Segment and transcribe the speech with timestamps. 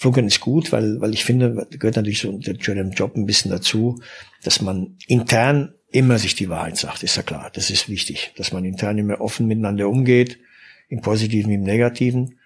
[0.00, 3.50] Flunkern ist gut, weil, weil ich finde, gehört natürlich so zu dem Job ein bisschen
[3.50, 4.00] dazu,
[4.42, 7.50] dass man intern immer sich die Wahrheit sagt, ist ja klar.
[7.52, 10.38] Das ist wichtig, dass man intern immer offen miteinander umgeht,
[10.88, 12.38] im Positiven, im Negativen.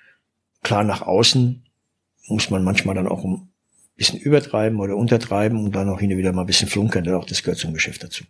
[0.64, 1.64] Klar nach außen
[2.26, 3.52] muss man manchmal dann auch ein
[3.94, 7.24] bisschen übertreiben oder untertreiben und dann auch hin und wieder mal ein bisschen flunkern, auch
[7.24, 8.24] das gehört zum Geschäft dazu.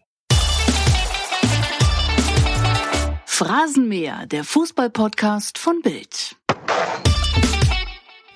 [3.25, 6.37] Phrasenmäher, der Fußballpodcast von Bild.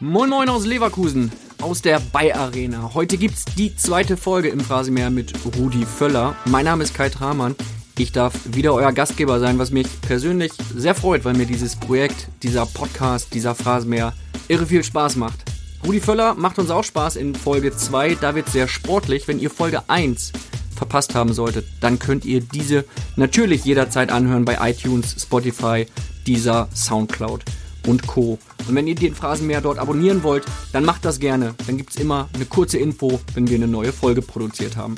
[0.00, 2.94] Moin Moin aus Leverkusen, aus der Bay Arena.
[2.94, 6.36] Heute gibt's die zweite Folge im Phrasenmäher mit Rudi Völler.
[6.44, 7.56] Mein Name ist Kai Tramann.
[7.98, 12.28] Ich darf wieder euer Gastgeber sein, was mich persönlich sehr freut, weil mir dieses Projekt,
[12.44, 14.12] dieser Podcast, dieser Phrasenmäher
[14.46, 15.40] irre viel Spaß macht.
[15.84, 18.18] Rudi Völler macht uns auch Spaß in Folge 2.
[18.20, 19.26] Da wird sehr sportlich.
[19.26, 20.30] Wenn ihr Folge 1
[20.76, 22.84] verpasst haben solltet, dann könnt ihr diese
[23.16, 25.86] natürlich jederzeit anhören bei iTunes, Spotify,
[26.24, 27.42] dieser Soundcloud
[27.88, 28.38] und Co.
[28.66, 31.54] Und wenn ihr den Phrasenmäher dort abonnieren wollt, dann macht das gerne.
[31.66, 34.94] Dann gibt es immer eine kurze Info, wenn wir eine neue Folge produziert haben.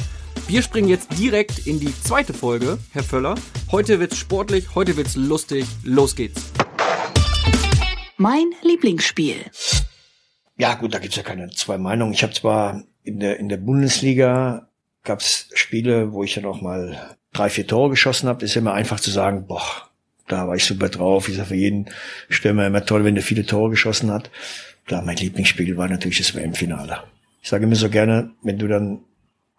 [0.49, 3.37] Wir springen jetzt direkt in die zweite Folge, Herr Völler.
[3.71, 5.65] Heute wird's sportlich, heute wird's lustig.
[5.85, 6.51] Los geht's.
[8.17, 9.37] Mein Lieblingsspiel.
[10.57, 12.13] Ja, gut, da gibt's ja keine zwei Meinungen.
[12.13, 14.69] Ich habe zwar in der, in der Bundesliga
[15.05, 18.45] gab es Spiele, wo ich ja noch mal drei, vier Tore geschossen habe.
[18.45, 19.90] ist immer einfach zu sagen, boah,
[20.31, 21.29] da war ich super drauf.
[21.29, 21.87] Ich sage für jeden
[22.29, 24.31] Stürmer immer toll, wenn der viele Tore geschossen hat.
[24.87, 26.99] Klar, mein Lieblingsspiel war natürlich das WM-Finale.
[27.43, 29.01] Ich sage immer so gerne, wenn du dann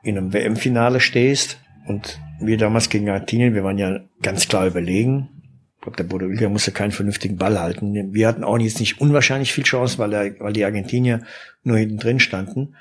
[0.04, 5.30] in einem WM-Finale stehst und wir damals gegen Argentinien, wir waren ja ganz klar überlegen.
[5.78, 8.14] Ich glaube, der Bodo Ilja musste keinen vernünftigen Ball halten.
[8.14, 11.22] Wir hatten auch jetzt nicht unwahrscheinlich viel Chance, weil, er, weil die Argentinier
[11.64, 12.76] nur hinten drin standen.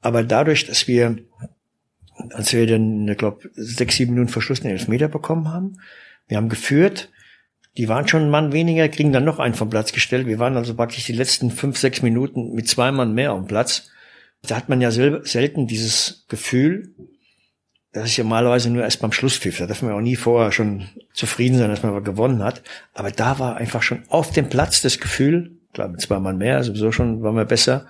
[0.00, 1.18] Aber dadurch, dass wir
[2.32, 5.80] als wir dann, ich glaube, sechs, sieben Minuten Verschluss den Elfmeter bekommen haben.
[6.28, 7.10] Wir haben geführt.
[7.76, 10.26] Die waren schon ein Mann weniger, kriegen dann noch einen vom Platz gestellt.
[10.26, 13.90] Wir waren also praktisch die letzten fünf, sechs Minuten mit zwei Mann mehr am Platz.
[14.42, 16.94] Da hat man ja selten dieses Gefühl,
[17.92, 19.58] das ist ja normalerweise nur erst beim Schlusspfiff.
[19.58, 22.62] Da darf man auch nie vorher schon zufrieden sein, dass man aber gewonnen hat.
[22.92, 26.62] Aber da war einfach schon auf dem Platz das Gefühl, klar, mit zwei Mann mehr,
[26.62, 27.86] sowieso schon waren wir besser.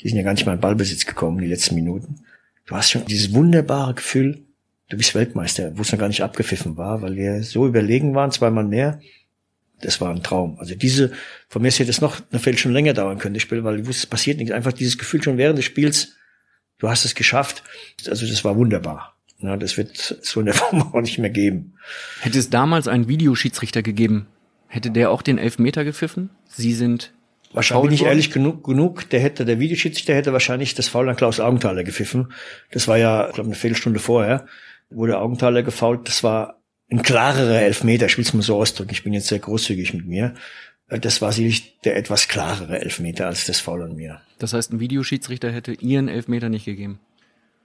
[0.00, 2.20] Die sind ja gar nicht mal in Ballbesitz gekommen, die letzten Minuten
[2.68, 4.44] du hast schon dieses wunderbare Gefühl,
[4.88, 8.30] du bist Weltmeister, wo es noch gar nicht abgepfiffen war, weil wir so überlegen waren,
[8.30, 9.00] zweimal mehr.
[9.80, 10.58] Das war ein Traum.
[10.58, 11.12] Also diese,
[11.48, 13.86] von mir hätte es noch eine Viertel schon länger dauern können, das Spiel, weil ich
[13.86, 14.52] wusste, es passiert nichts.
[14.52, 16.16] Einfach dieses Gefühl schon während des Spiels,
[16.78, 17.62] du hast es geschafft.
[18.08, 19.14] Also das war wunderbar.
[19.40, 21.74] Ja, das wird so in der Form auch nicht mehr geben.
[22.20, 24.26] Hätte es damals einen Videoschiedsrichter gegeben,
[24.66, 26.30] hätte der auch den Elfmeter gepfiffen?
[26.48, 27.12] Sie sind
[27.52, 31.16] Wahrscheinlich bin ich ehrlich genug, genug, der hätte, der Videoschiedsrichter hätte wahrscheinlich das Foul an
[31.16, 32.32] Klaus Augenthaler gepfiffen.
[32.72, 34.46] Das war ja, ich glaube, eine Viertelstunde vorher,
[34.90, 36.08] wurde Augenthaler gefault.
[36.08, 39.38] Das war ein klarerer Elfmeter, ich will es mal so ausdrücken, ich bin jetzt sehr
[39.38, 40.34] großzügig mit mir.
[40.88, 44.22] Das war sicherlich der etwas klarere Elfmeter als das Foul an mir.
[44.38, 46.98] Das heißt, ein Videoschiedsrichter hätte ihren Elfmeter nicht gegeben?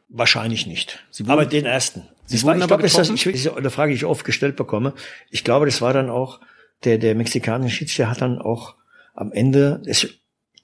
[0.10, 1.04] Wahrscheinlich nicht.
[1.10, 2.04] Sie aber den ersten.
[2.26, 4.94] Sie das war, ich glaube, das ist eine Frage, die ich oft gestellt bekomme.
[5.30, 6.42] Ich glaube, das war dann auch,
[6.84, 8.76] der, der mexikanische Schiedsrichter hat dann auch
[9.14, 10.20] am Ende ist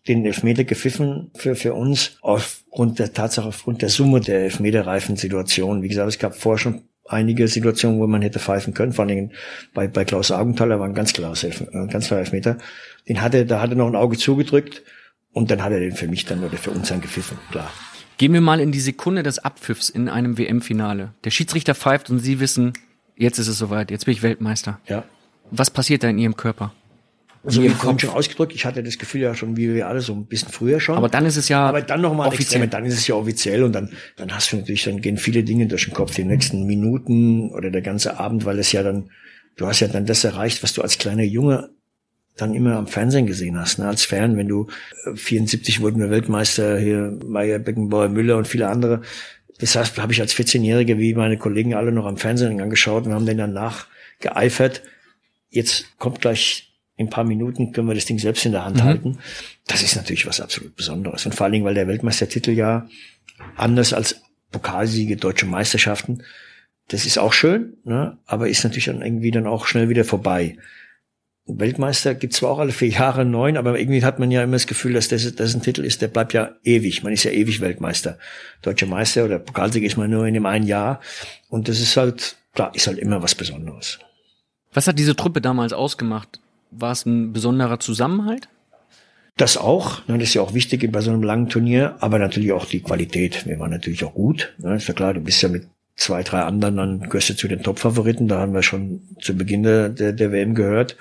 [0.09, 5.21] den Elfmeter gepfiffen für, für uns aufgrund der Tatsache, aufgrund der Summe der elfmeterreifen.
[5.21, 9.31] Wie gesagt, es gab vorher schon einige Situationen, wo man hätte pfeifen können, vor allem
[9.73, 12.57] bei, bei Klaus Augenthaler war ein ganz klares Elf, äh, ganz klarer Elfmeter.
[13.07, 14.83] Den hatte, da hatte noch ein Auge zugedrückt
[15.33, 17.71] und dann hat er den für mich dann oder für uns dann gepfiffen, klar.
[18.17, 21.13] Gehen wir mal in die Sekunde des Abpfiffs in einem WM-Finale.
[21.23, 22.73] Der Schiedsrichter pfeift und Sie wissen,
[23.15, 24.79] jetzt ist es soweit, jetzt bin ich Weltmeister.
[24.87, 25.05] Ja.
[25.51, 26.73] Was passiert da in Ihrem Körper?
[27.43, 30.13] So wie vorhin schon ausgedrückt, ich hatte das Gefühl ja schon, wie wir alle so
[30.13, 30.97] ein bisschen früher schon.
[30.97, 32.43] Aber dann ist es ja Aber dann noch mal offiziell.
[32.43, 35.43] Extreme, dann ist es ja offiziell und dann, dann hast du natürlich, dann gehen viele
[35.43, 39.11] Dinge durch den Kopf, die nächsten Minuten oder der ganze Abend, weil es ja dann,
[39.55, 41.69] du hast ja dann das erreicht, was du als kleiner Junge
[42.35, 44.67] dann immer am Fernsehen gesehen hast, ne, als Fan, wenn du
[45.15, 49.01] 74 äh, wurden wir Weltmeister, hier Meier, Beckenbauer, Müller und viele andere.
[49.59, 53.13] Das heißt, habe ich als 14-Jährige, wie meine Kollegen alle noch am Fernsehen angeschaut und
[53.13, 54.83] haben den dann nachgeeifert.
[55.49, 56.68] Jetzt kommt gleich
[56.99, 58.83] in ein paar Minuten können wir das Ding selbst in der Hand mhm.
[58.83, 59.17] halten.
[59.67, 61.25] Das ist natürlich was absolut Besonderes.
[61.25, 62.89] Und vor allen Dingen, weil der Weltmeistertitel ja
[63.55, 66.23] anders als Pokalsiege, deutsche Meisterschaften,
[66.89, 68.17] das ist auch schön, ne?
[68.25, 70.57] aber ist natürlich dann irgendwie dann auch schnell wieder vorbei.
[71.45, 74.67] Weltmeister gibt zwar auch alle vier Jahre neun, aber irgendwie hat man ja immer das
[74.67, 77.01] Gefühl, dass das, das ein Titel ist, der bleibt ja ewig.
[77.01, 78.19] Man ist ja ewig Weltmeister.
[78.61, 80.99] Deutscher Meister oder Pokalsieger ist man nur in dem einen Jahr.
[81.47, 83.99] Und das ist halt, klar, ist halt immer was Besonderes.
[84.73, 86.41] Was hat diese Truppe damals ausgemacht?
[86.71, 88.47] War es ein besonderer Zusammenhalt?
[89.37, 92.65] Das auch, das ist ja auch wichtig bei so einem langen Turnier, aber natürlich auch
[92.65, 93.45] die Qualität.
[93.47, 94.53] Wir waren natürlich auch gut.
[94.61, 97.63] Ist ja klar, du bist ja mit zwei, drei anderen, dann gehörst du zu den
[97.63, 98.27] Top-Favoriten.
[98.27, 100.97] Da haben wir schon zu Beginn der, der, der WM gehört.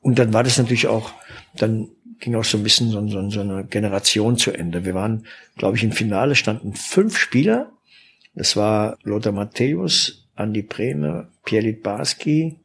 [0.00, 1.12] Und dann war das natürlich auch
[1.56, 1.88] dann
[2.18, 4.84] ging auch so ein bisschen so, so, so eine Generation zu Ende.
[4.84, 5.26] Wir waren,
[5.56, 7.72] glaube ich, im Finale standen fünf Spieler.
[8.34, 12.56] Das war Lothar Matthäus, Andi Brehme, Pierre Litbarski,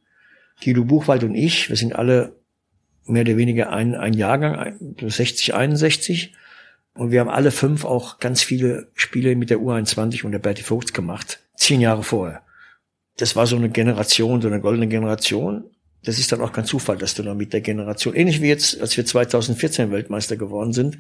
[0.64, 1.70] Guido Buchwald und ich.
[1.70, 2.34] Wir sind alle
[3.06, 6.34] mehr oder weniger ein, ein Jahrgang, 60, 61.
[6.94, 10.64] Und wir haben alle fünf auch ganz viele Spiele mit der U21 und der Bertie
[10.64, 11.40] Vogts gemacht.
[11.56, 12.44] Zehn Jahre vorher.
[13.18, 15.66] Das war so eine Generation, so eine goldene Generation.
[16.04, 18.82] Das ist dann auch kein Zufall, dass du noch mit der Generation, ähnlich wie jetzt,
[18.82, 20.98] als wir 2014 Weltmeister geworden sind,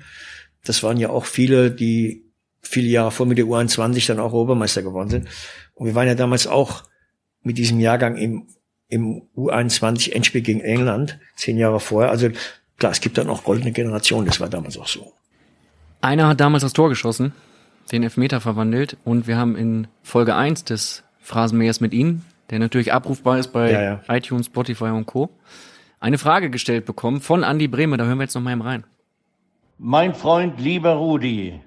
[0.63, 2.31] das waren ja auch viele, die
[2.61, 5.27] viele Jahre vor mit der U21 dann auch Obermeister geworden sind.
[5.73, 6.83] Und wir waren ja damals auch
[7.41, 8.47] mit diesem Jahrgang im,
[8.91, 12.11] im U21 Endspiel gegen England, zehn Jahre vorher.
[12.11, 12.29] Also
[12.77, 15.13] klar, es gibt dann auch goldene Generationen, das war damals auch so.
[16.01, 17.33] Einer hat damals das Tor geschossen,
[17.91, 22.91] den Elfmeter verwandelt und wir haben in Folge 1 des Phrasenmähers mit Ihnen, der natürlich
[22.91, 24.01] abrufbar ist bei ja, ja.
[24.09, 25.29] iTunes, Spotify und Co.,
[25.99, 28.83] eine Frage gestellt bekommen von Andy Brehme, da hören wir jetzt noch mal im rein.
[29.77, 31.61] Mein Freund, lieber Rudi,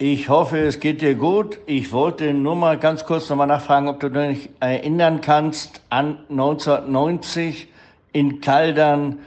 [0.00, 1.58] ich hoffe, es geht dir gut.
[1.66, 7.66] Ich wollte nur mal ganz kurz nochmal nachfragen, ob du dich erinnern kannst an 1990
[8.12, 9.18] in Kaldern,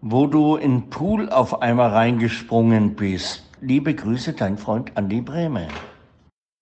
[0.00, 3.44] wo du in Pool auf einmal reingesprungen bist.
[3.60, 5.68] Liebe Grüße, dein Freund Andi Brehme.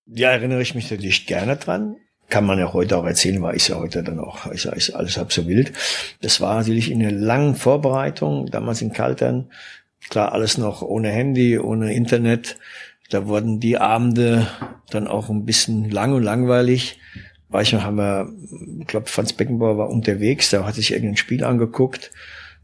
[0.04, 1.96] Ja, erinnere ich mich natürlich gerne dran.
[2.28, 5.16] Kann man ja heute auch erzählen, weil ist ja heute dann auch, ist ja alles
[5.16, 5.72] halb so wild.
[6.20, 9.50] Das war natürlich in einer langen Vorbereitung, damals in Kaltern.
[10.10, 12.56] Klar, alles noch ohne Handy, ohne Internet
[13.10, 14.46] da wurden die Abende
[14.90, 16.98] dann auch ein bisschen lang und langweilig.
[17.48, 18.32] Manchmal haben wir,
[18.80, 22.10] ich glaube, Franz Beckenbauer war unterwegs, der hat sich irgendein Spiel angeguckt,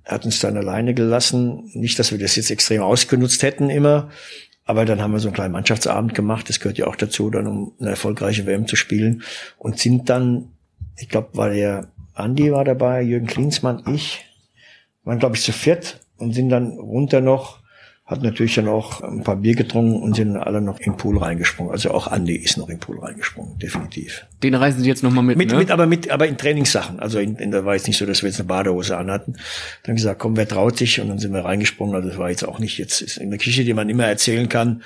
[0.04, 1.70] er hat uns dann alleine gelassen.
[1.72, 4.10] Nicht, dass wir das jetzt extrem ausgenutzt hätten immer,
[4.66, 7.46] aber dann haben wir so einen kleinen Mannschaftsabend gemacht, das gehört ja auch dazu, dann
[7.46, 9.22] um eine erfolgreiche WM zu spielen
[9.58, 10.52] und sind dann,
[10.98, 14.24] ich glaube, war der Andi war dabei, Jürgen Klinsmann, ich,
[15.02, 17.63] waren glaube ich zu viert und sind dann runter noch
[18.06, 21.72] hat natürlich dann auch ein paar Bier getrunken und sind alle noch im Pool reingesprungen.
[21.72, 24.26] Also auch Andi ist noch im Pool reingesprungen, definitiv.
[24.42, 25.56] Den reisen Sie jetzt nochmal mit, mit, ne?
[25.56, 27.00] mit, aber mit, aber in Trainingssachen.
[27.00, 29.36] Also in, in, da war jetzt nicht so, dass wir jetzt eine Badehose anhatten.
[29.84, 31.00] Dann gesagt, komm, wer traut sich?
[31.00, 31.94] Und dann sind wir reingesprungen.
[31.94, 34.82] Also das war jetzt auch nicht jetzt ist eine Geschichte, die man immer erzählen kann,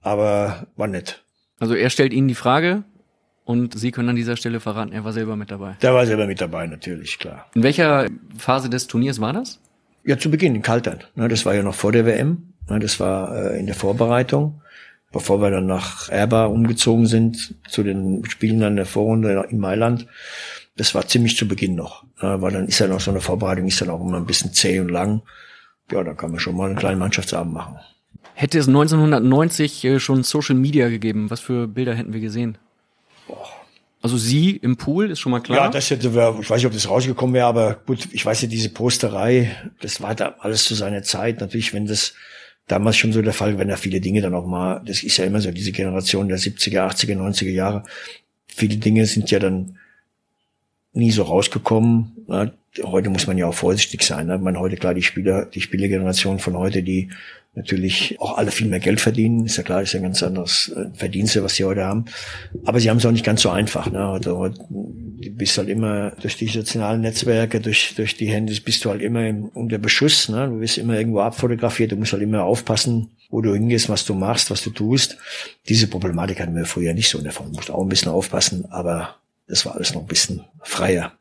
[0.00, 1.24] aber war nett.
[1.58, 2.84] Also er stellt Ihnen die Frage,
[3.44, 5.76] und Sie können an dieser Stelle verraten, er war selber mit dabei.
[5.82, 7.46] Der war selber mit dabei, natürlich, klar.
[7.54, 8.06] In welcher
[8.38, 9.60] Phase des Turniers war das?
[10.04, 11.00] Ja, zu Beginn, in Kaltern.
[11.16, 12.51] Das war ja noch vor der WM.
[12.68, 14.62] Das war äh, in der Vorbereitung,
[15.12, 20.06] bevor wir dann nach Erba umgezogen sind, zu den Spielen dann der Vorrunde in Mailand.
[20.76, 23.82] Das war ziemlich zu Beginn noch, weil dann ist ja noch so eine Vorbereitung, ist
[23.82, 25.20] dann auch immer ein bisschen zäh und lang.
[25.90, 27.76] Ja, da kann man schon mal einen kleinen Mannschaftsabend machen.
[28.34, 32.56] Hätte es 1990 äh, schon Social Media gegeben, was für Bilder hätten wir gesehen?
[33.26, 33.46] Boah.
[34.00, 35.58] Also Sie im Pool ist schon mal klar.
[35.58, 36.14] Ja, das hätte, ich
[36.50, 40.16] weiß nicht, ob das rausgekommen wäre, aber gut, ich weiß ja, diese Posterei, das war
[40.16, 41.40] da alles zu seiner Zeit.
[41.40, 42.14] Natürlich, wenn das
[42.66, 45.24] damals schon so der Fall, wenn da viele Dinge dann auch mal, das ist ja
[45.24, 47.84] immer so diese Generation der 70er, 80er, 90er Jahre,
[48.46, 49.78] viele Dinge sind ja dann
[50.92, 52.12] nie so rausgekommen.
[52.28, 52.52] Ne?
[52.82, 54.26] Heute muss man ja auch vorsichtig sein.
[54.26, 54.38] Ne?
[54.38, 57.10] Man heute klar die Spieler, die Spielergeneration von heute, die
[57.54, 59.44] natürlich auch alle viel mehr Geld verdienen.
[59.44, 62.06] Ist ja klar, ist ja ein ganz anderes äh, Verdienste, was sie heute haben.
[62.64, 63.90] Aber sie haben es auch nicht ganz so einfach.
[63.90, 64.06] Ne?
[64.08, 68.90] Heute du bist halt immer durch die sozialen Netzwerke, durch, durch die Handys bist du
[68.90, 70.30] halt immer im, unter Beschuss.
[70.30, 70.48] Ne?
[70.48, 71.92] Du wirst immer irgendwo abfotografiert.
[71.92, 75.18] Du musst halt immer aufpassen, wo du hingehst, was du machst, was du tust.
[75.68, 77.50] Diese Problematik hatten wir früher nicht so in der Form.
[77.50, 81.12] Du musst auch ein bisschen aufpassen, aber das war alles noch ein bisschen freier.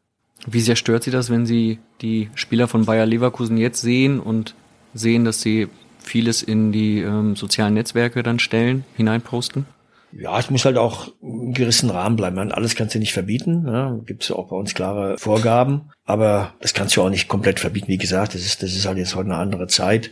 [0.47, 4.55] Wie sehr stört Sie das, wenn Sie die Spieler von Bayer Leverkusen jetzt sehen und
[4.93, 5.67] sehen, dass sie
[6.03, 9.65] vieles in die ähm, sozialen Netzwerke dann stellen, hineinposten?
[10.13, 12.35] Ja, es muss halt auch im gewissen Rahmen bleiben.
[12.35, 13.63] Man, alles kannst du nicht verbieten.
[13.63, 14.01] Ne?
[14.05, 15.89] Gibt es ja auch bei uns klare Vorgaben.
[16.05, 17.87] Aber das kannst du auch nicht komplett verbieten.
[17.87, 20.11] Wie gesagt, das ist, das ist halt jetzt heute eine andere Zeit.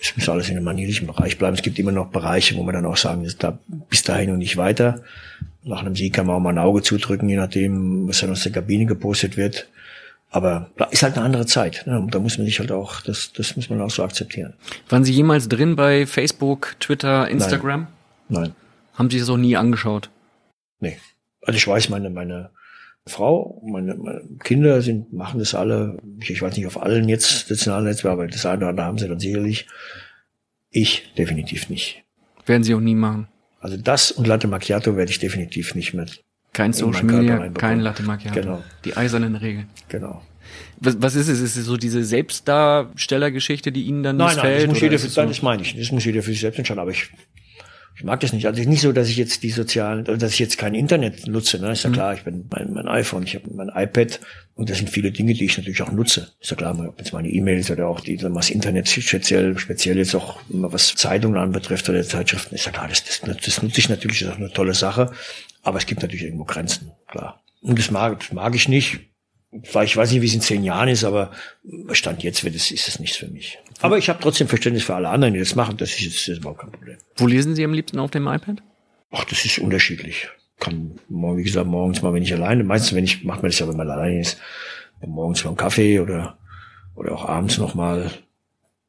[0.00, 1.56] Es muss alles in einem manierlichen Bereich bleiben.
[1.56, 3.58] Es gibt immer noch Bereiche, wo man dann auch sagen, da
[3.90, 5.02] bis dahin und nicht weiter.
[5.64, 8.44] Nach einem Sieg kann man auch mal ein Auge zudrücken, je nachdem, was dann aus
[8.44, 9.68] der Kabine gepostet wird.
[10.30, 11.84] Aber ist halt eine andere Zeit.
[11.86, 12.06] Ne?
[12.10, 14.54] Da muss man sich halt auch, das, das muss man auch so akzeptieren.
[14.88, 17.86] Waren Sie jemals drin bei Facebook, Twitter, Instagram?
[18.28, 18.42] Nein.
[18.42, 18.54] Nein.
[18.94, 20.10] Haben Sie das auch nie angeschaut?
[20.80, 20.98] Nee.
[21.42, 22.50] Also ich weiß, meine, meine
[23.06, 25.98] Frau, meine, meine Kinder sind, machen das alle.
[26.20, 28.98] Ich, ich weiß nicht auf allen jetzt sozialen Netzwerken, aber das eine oder andere haben
[28.98, 29.66] sie dann sicherlich.
[30.70, 32.04] Ich definitiv nicht.
[32.44, 33.28] Werden Sie auch nie machen?
[33.60, 36.22] Also das und Latte Macchiato werde ich definitiv nicht mit
[36.58, 38.40] kein Social Media, kein Latte Macchiato.
[38.40, 38.64] Genau.
[38.84, 39.68] Die eisernen Regeln.
[39.88, 40.22] Genau.
[40.80, 41.40] Was, was ist es?
[41.40, 44.58] Ist es so diese Selbstdarstellergeschichte, die Ihnen dann nein, missfällt?
[44.58, 45.24] Nein, das muss jeder für, das, so?
[45.24, 45.76] das meine ich.
[45.76, 46.80] Das muss jeder für sich selbst entscheiden.
[46.80, 47.10] Aber ich,
[47.98, 48.46] Ich mag das nicht.
[48.46, 51.58] Also nicht so, dass ich jetzt die sozialen, dass ich jetzt kein Internet nutze.
[51.58, 51.72] Ne?
[51.72, 51.94] Ist ja mhm.
[51.94, 54.20] klar, ich bin mein, mein iPhone, ich habe mein iPad
[54.54, 56.28] und das sind viele Dinge, die ich natürlich auch nutze.
[56.40, 60.14] Ist ja klar, ob jetzt meine E-Mails oder auch die, was Internet speziell, speziell jetzt
[60.14, 64.22] auch was Zeitungen anbetrifft oder Zeitschriften, ist ja klar, das, das, das nutze ich natürlich,
[64.22, 65.10] ist auch eine tolle Sache.
[65.62, 67.42] Aber es gibt natürlich irgendwo Grenzen, klar.
[67.62, 69.00] Und das mag, das mag ich nicht.
[69.50, 71.32] Ich weiß nicht, wie es in zehn Jahren ist, aber
[71.92, 73.58] Stand jetzt wird es, ist es nichts für mich.
[73.80, 75.76] Aber ich habe trotzdem Verständnis für alle anderen, die das machen.
[75.78, 76.98] Das ist, das ist überhaupt kein Problem.
[77.16, 78.62] Wo lesen Sie am liebsten auf dem iPad?
[79.10, 80.28] Ach, das ist unterschiedlich.
[80.58, 83.68] Kann, wie gesagt, morgens mal, wenn ich alleine, meistens, wenn ich, macht man das ja,
[83.68, 84.38] wenn man alleine ist,
[85.06, 86.38] morgens mal einen Kaffee oder,
[86.94, 88.10] oder auch abends noch mal.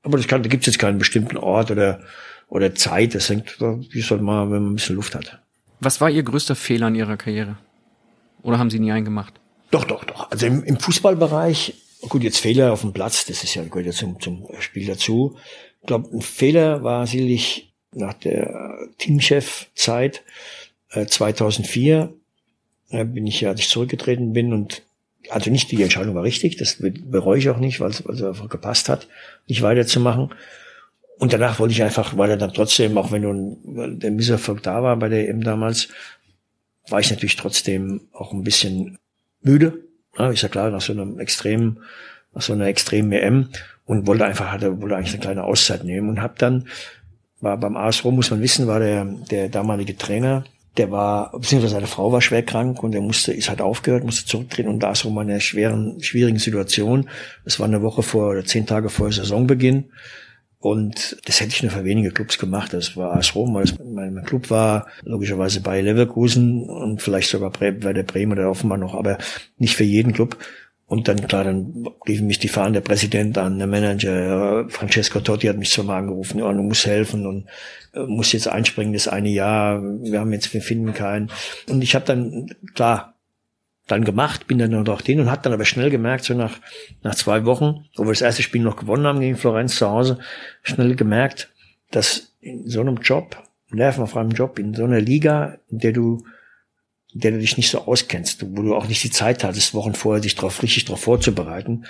[0.01, 2.01] Aber das kann, da gibt es jetzt keinen bestimmten Ort oder,
[2.47, 3.15] oder Zeit.
[3.15, 5.41] Das hängt, wie soll man, wenn man ein bisschen Luft hat.
[5.79, 7.57] Was war Ihr größter Fehler in Ihrer Karriere?
[8.41, 9.33] Oder haben Sie nie einen gemacht?
[9.71, 10.31] Doch, doch, doch.
[10.31, 11.73] Also im, im Fußballbereich,
[12.09, 15.37] gut, jetzt Fehler auf dem Platz, das ist ja, gehört ja zum, zum Spiel dazu.
[15.81, 20.23] Ich glaube, ein Fehler war sicherlich nach der Teamchef-Zeit
[20.91, 22.13] äh, 2004,
[22.89, 24.83] äh, bin ich ja, als ich zurückgetreten bin und
[25.29, 28.89] also nicht die Entscheidung war richtig, das bereue ich auch nicht, weil es einfach gepasst
[28.89, 29.07] hat,
[29.47, 30.33] nicht weiterzumachen.
[31.19, 34.81] Und danach wollte ich einfach, weil er dann trotzdem, auch wenn nun der Misserfolg da
[34.81, 35.89] war bei der EM damals,
[36.87, 38.97] war ich natürlich trotzdem auch ein bisschen
[39.41, 39.83] müde.
[40.17, 41.79] Ja, ist ja klar, nach so einem extremen,
[42.33, 43.49] nach so einer extremen EM
[43.83, 46.67] und wollte einfach, hatte, wollte eigentlich eine kleine Auszeit nehmen und habe dann,
[47.41, 50.45] war beim AS Rom, muss man wissen, war der, der damalige Trainer,
[50.77, 54.25] der war, beziehungsweise seine Frau war schwer krank und er musste, ist halt aufgehört, musste
[54.25, 57.09] zurücktreten und da ist Rom in einer schweren, schwierigen Situation.
[57.43, 59.91] Das war eine Woche vor oder zehn Tage vor Saisonbeginn.
[60.61, 62.73] Und das hätte ich nur für wenige Clubs gemacht.
[62.73, 63.65] Das war AS Rom, weil
[64.11, 68.93] mein Club war logischerweise bei Leverkusen und vielleicht sogar bei der Bremen oder Offenbar noch,
[68.93, 69.17] aber
[69.57, 70.37] nicht für jeden Club.
[70.85, 75.45] Und dann, klar, dann riefen mich die Fahnen der Präsident an, der Manager, Francesco Totti
[75.45, 77.47] hat mich zweimal angerufen, ja, du musst helfen und
[77.93, 81.29] äh, musst jetzt einspringen, das eine Jahr, wir haben jetzt, wir finden keinen.
[81.69, 83.18] Und ich habe dann, klar,
[83.91, 86.57] dann gemacht, bin dann noch hin und hat dann aber schnell gemerkt, so nach,
[87.03, 90.19] nach zwei Wochen, wo wir das erste Spiel noch gewonnen haben gegen Florenz zu Hause,
[90.63, 91.49] schnell gemerkt,
[91.91, 96.23] dass in so einem Job, nervenfreiem Job, in so einer Liga, in der du,
[97.13, 99.95] in der du dich nicht so auskennst, wo du auch nicht die Zeit hattest, Wochen
[99.95, 101.85] vorher dich darauf richtig darauf vorzubereiten.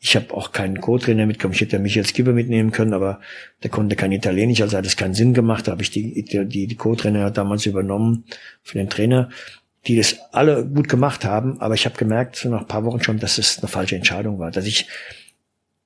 [0.00, 1.54] Ich habe auch keinen Co-Trainer mitgekommen.
[1.54, 3.20] Ich hätte Michael Skipper mitnehmen können, aber
[3.62, 5.66] der konnte kein Italienisch, also hat es keinen Sinn gemacht.
[5.66, 8.24] Da habe ich die, die, die Co-Trainer damals übernommen
[8.62, 9.30] für den Trainer
[9.86, 13.02] die das alle gut gemacht haben, aber ich habe gemerkt, so nach ein paar Wochen
[13.02, 14.86] schon, dass es eine falsche Entscheidung war, dass ich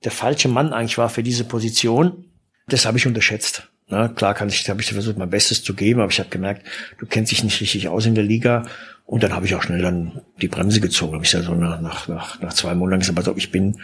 [0.05, 2.25] der falsche Mann eigentlich war für diese Position.
[2.69, 3.69] Das habe ich unterschätzt.
[3.89, 6.67] Na, klar kann ich, habe ich versucht, mein Bestes zu geben, aber ich habe gemerkt,
[6.99, 8.67] du kennst dich nicht richtig aus in der Liga.
[9.07, 11.15] Und dann habe ich auch schnell dann die Bremse gezogen.
[11.15, 13.81] Habe ich ja so nach, nach, nach, nach zwei Monaten gesagt, also ich bin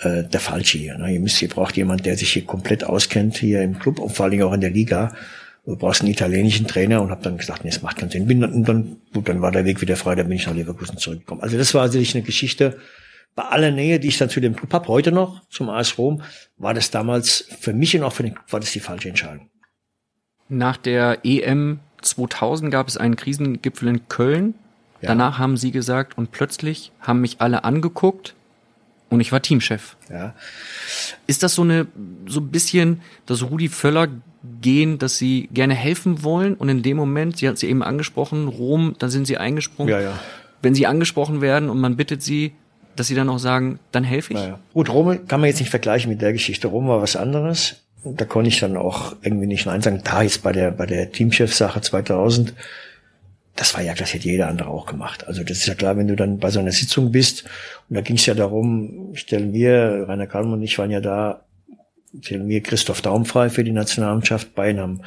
[0.00, 0.98] äh, der Falsche hier.
[0.98, 1.14] Ne?
[1.14, 4.24] Ihr müsst, ihr braucht jemand, der sich hier komplett auskennt hier im Club und vor
[4.24, 5.14] allen Dingen auch in der Liga
[5.64, 8.26] du brauchst einen italienischen Trainer und habe dann gesagt, nee, es macht keinen Sinn.
[8.26, 10.98] Bin, und dann, gut, dann war der Weg wieder frei, dann bin ich nach Leverkusen
[10.98, 11.42] zurückgekommen.
[11.42, 12.78] Also das war sicherlich eine Geschichte,
[13.34, 16.22] bei aller Nähe, die ich dann zu dem Club habe, heute noch, zum AS Rom,
[16.56, 19.48] war das damals für mich und auch für den Club war das die falsche Entscheidung.
[20.48, 24.54] Nach der EM 2000 gab es einen Krisengipfel in Köln.
[25.00, 25.10] Ja.
[25.10, 28.34] Danach haben sie gesagt, und plötzlich haben mich alle angeguckt
[29.08, 29.96] und ich war Teamchef.
[30.10, 30.34] Ja.
[31.26, 31.86] Ist das so eine,
[32.26, 34.08] so ein bisschen das Rudi Völler
[34.60, 38.48] gehen, dass sie gerne helfen wollen und in dem Moment, sie hat sie eben angesprochen,
[38.48, 39.92] Rom, dann sind sie eingesprungen.
[39.92, 40.18] Ja, ja.
[40.62, 42.52] Wenn sie angesprochen werden und man bittet sie,
[42.96, 44.40] dass sie dann auch sagen, dann helfe ich.
[44.40, 46.68] Ja, Gut, Rom kann man jetzt nicht vergleichen mit der Geschichte.
[46.68, 47.76] Rom war was anderes.
[48.04, 50.00] Da konnte ich dann auch irgendwie nicht Nein sagen.
[50.04, 52.54] Da jetzt bei der, bei der Teamchef-Sache 2000,
[53.58, 55.26] das war ja, das hätte jeder andere auch gemacht.
[55.26, 57.44] Also das ist ja klar, wenn du dann bei so einer Sitzung bist
[57.88, 61.42] und da ging es ja darum, stellen wir, Rainer Kalm und ich waren ja da,
[62.20, 64.54] stellen wir Christoph Daum frei für die Nationalmannschaft.
[64.54, 65.02] Beiden haben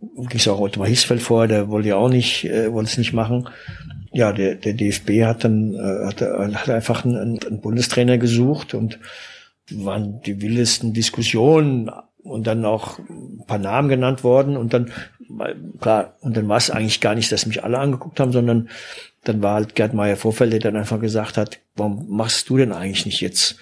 [0.00, 3.12] ging es auch Otmar Hiesfeld vor, der wollte ja auch nicht, äh, wollte es nicht
[3.12, 3.48] machen.
[4.12, 8.98] Ja, der, der DFB hat dann äh, hat, hat einfach einen, einen Bundestrainer gesucht und
[9.70, 11.90] waren die wildesten Diskussionen
[12.22, 14.90] und dann auch ein paar Namen genannt worden und dann
[15.80, 18.68] klar und dann war es eigentlich gar nicht, dass mich alle angeguckt haben, sondern
[19.24, 22.72] dann war halt Gerd Meyer Vorfeld, der dann einfach gesagt hat, warum machst du denn
[22.72, 23.58] eigentlich nicht jetzt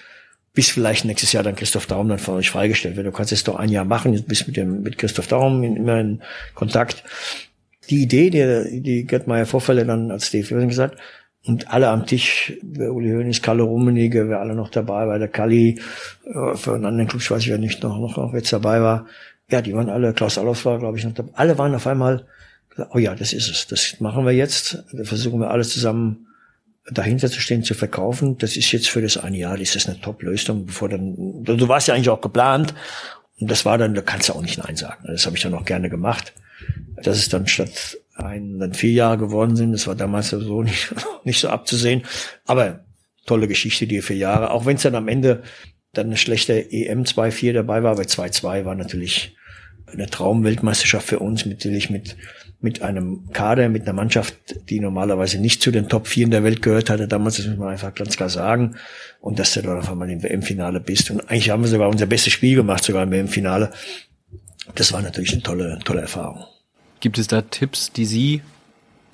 [0.53, 3.07] bis vielleicht nächstes Jahr dann Christoph Daum dann von euch freigestellt wird.
[3.07, 5.99] Du kannst es doch ein Jahr machen, du bist mit dem mit Christoph Daum immer
[5.99, 6.21] in
[6.55, 7.03] Kontakt.
[7.89, 10.97] Die Idee, die, die Gerd Meyer Vorfälle dann als DFB gesagt,
[11.45, 15.79] und alle am Tisch, Uli Hoeneß, Kalle Rummenigge, wer alle noch dabei war, der Kalli,
[16.25, 18.81] äh, für einen anderen Club, ich weiß ja nicht noch, noch, noch wer jetzt dabei
[18.81, 19.07] war.
[19.49, 21.31] Ja, die waren alle, Klaus Allof war, glaube ich, noch dabei.
[21.35, 22.27] Alle waren auf einmal,
[22.91, 24.83] oh ja, das ist es, das machen wir jetzt.
[24.91, 26.27] Da versuchen wir alles zusammen
[26.91, 28.37] dahinter zu stehen, zu verkaufen.
[28.37, 31.87] Das ist jetzt für das eine Jahr, das ist eine Top-Lösung, bevor dann, du warst
[31.87, 32.73] ja eigentlich auch geplant.
[33.39, 35.05] Und das war dann, da kannst du auch nicht Nein sagen.
[35.07, 36.33] Das habe ich dann auch gerne gemacht.
[37.01, 39.71] dass es dann statt ein, dann vier Jahre geworden sind.
[39.71, 40.93] Das war damals so nicht,
[41.23, 42.03] nicht so abzusehen.
[42.45, 42.83] Aber
[43.25, 44.51] tolle Geschichte, die vier Jahre.
[44.51, 45.43] Auch wenn es dann am Ende
[45.93, 49.35] dann eine schlechte EM 2-4 dabei war, aber 2-2 war natürlich
[49.91, 52.48] eine Traumweltmeisterschaft für uns, natürlich mit, mit
[52.81, 54.35] einem Kader, mit einer Mannschaft,
[54.69, 57.07] die normalerweise nicht zu den Top 4 in der Welt gehört hatte.
[57.07, 58.75] Damals, das muss man einfach ganz klar sagen.
[59.21, 61.09] Und dass du dann auf einmal im WM-Finale bist.
[61.09, 63.71] Und eigentlich haben wir sogar unser bestes Spiel gemacht, sogar im WM-Finale.
[64.75, 66.43] Das war natürlich eine tolle, tolle Erfahrung.
[66.99, 68.41] Gibt es da Tipps, die Sie,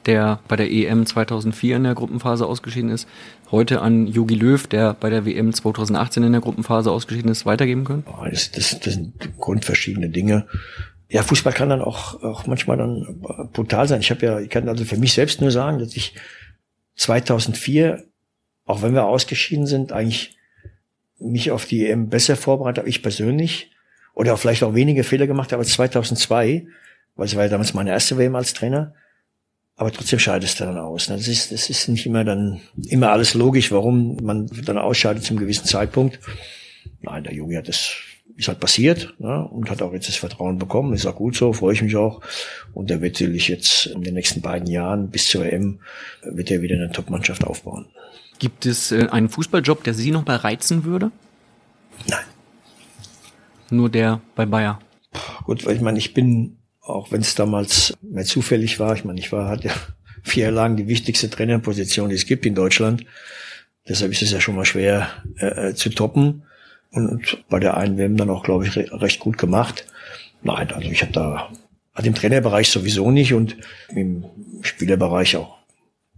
[0.08, 3.08] der bei der EM 2004 in der Gruppenphase ausgeschieden ist,
[3.52, 7.86] heute an Jogi Löw, der bei der WM 2018 in der Gruppenphase ausgeschieden ist, weitergeben
[7.86, 8.04] können?
[8.30, 10.48] Das, das, das sind grundverschiedene Dinge.
[11.10, 13.22] Ja, Fußball kann dann auch, auch manchmal dann
[13.54, 14.02] brutal sein.
[14.02, 16.16] Ich habe ja, ich kann also für mich selbst nur sagen, dass ich
[16.96, 18.06] 2004,
[18.66, 20.38] auch wenn wir ausgeschieden sind, eigentlich
[21.20, 23.72] mich auf die EM besser vorbereitet habe, ich persönlich,
[24.14, 26.68] oder vielleicht auch wenige Fehler gemacht habe als 2002,
[27.16, 28.94] weil es war ja damals meine erste WM als Trainer.
[29.78, 31.08] Aber trotzdem scheidest du dann aus.
[31.08, 35.38] Das ist, das ist nicht immer dann, immer alles logisch, warum man dann ausscheidet zum
[35.38, 36.20] gewissen Zeitpunkt.
[37.02, 37.94] Nein, der Junge hat das,
[38.38, 40.94] ist halt passiert, ne, und hat auch jetzt das Vertrauen bekommen.
[40.94, 42.22] Ist auch gut so, freue ich mich auch.
[42.74, 45.80] Und er wird natürlich jetzt in den nächsten beiden Jahren bis zur EM
[46.24, 47.88] wird er wieder eine Top-Mannschaft aufbauen.
[48.40, 51.12] Gibt es äh, einen Fußballjob, der Sie noch mal reizen würde?
[52.08, 52.26] Nein.
[53.70, 54.80] Nur der bei Bayer.
[55.46, 58.96] Gut, weil ich meine, ich bin auch wenn es damals mehr zufällig war.
[58.96, 59.74] Ich meine, ich war, hatte ja
[60.24, 63.06] vier Jahre lang die wichtigste Trainerposition, die es gibt in Deutschland.
[63.88, 66.44] Deshalb ist es ja schon mal schwer äh, äh zu toppen.
[66.96, 69.86] Und bei der einen WM dann auch, glaube ich, re recht gut gemacht.
[70.44, 71.52] Nein, also ich habe da
[71.94, 73.58] also im Trainerbereich sowieso nicht und
[73.90, 74.26] im
[74.62, 75.58] Spielerbereich auch,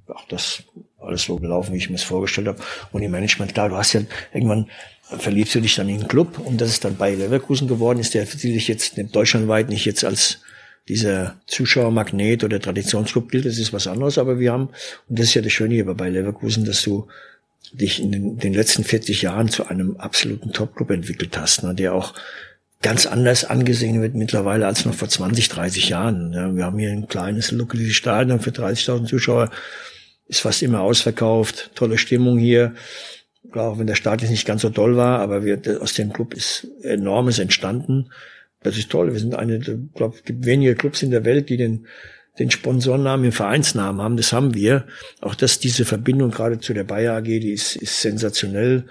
[0.07, 0.63] auch das
[0.99, 2.59] alles so gelaufen, wie ich mir es vorgestellt habe.
[2.91, 4.01] Und im Management, klar, du hast ja
[4.33, 4.69] irgendwann
[5.01, 8.13] verliebst du dich dann in den Club und das ist dann bei Leverkusen geworden ist,
[8.13, 10.41] der natürlich jetzt deutschlandweit nicht jetzt als
[10.87, 14.69] dieser Zuschauermagnet oder Traditionsclub gilt, das ist was anderes, aber wir haben,
[15.09, 17.07] und das ist ja das Schöne hier bei Leverkusen, dass du
[17.73, 21.93] dich in den, den letzten 40 Jahren zu einem absoluten Topclub entwickelt hast, ne, der
[21.93, 22.13] auch
[22.81, 26.33] ganz anders angesehen wird mittlerweile als noch vor 20, 30 Jahren.
[26.33, 29.49] Ja, wir haben hier ein kleines, locales Stadion für 30.000 Zuschauer,
[30.27, 32.75] ist fast immer ausverkauft, tolle Stimmung hier.
[33.53, 36.33] Auch wenn der Start jetzt nicht ganz so toll war, aber wir, aus dem Club
[36.33, 38.11] ist enormes entstanden.
[38.61, 39.13] Das ist toll.
[39.13, 41.87] Wir sind eine, ich glaube, es gibt wenige Clubs in der Welt, die den,
[42.39, 44.17] den Sponsornamen im Vereinsnamen haben.
[44.17, 44.85] Das haben wir.
[45.21, 48.85] Auch dass diese Verbindung gerade zu der Bayer AG, die ist, ist sensationell.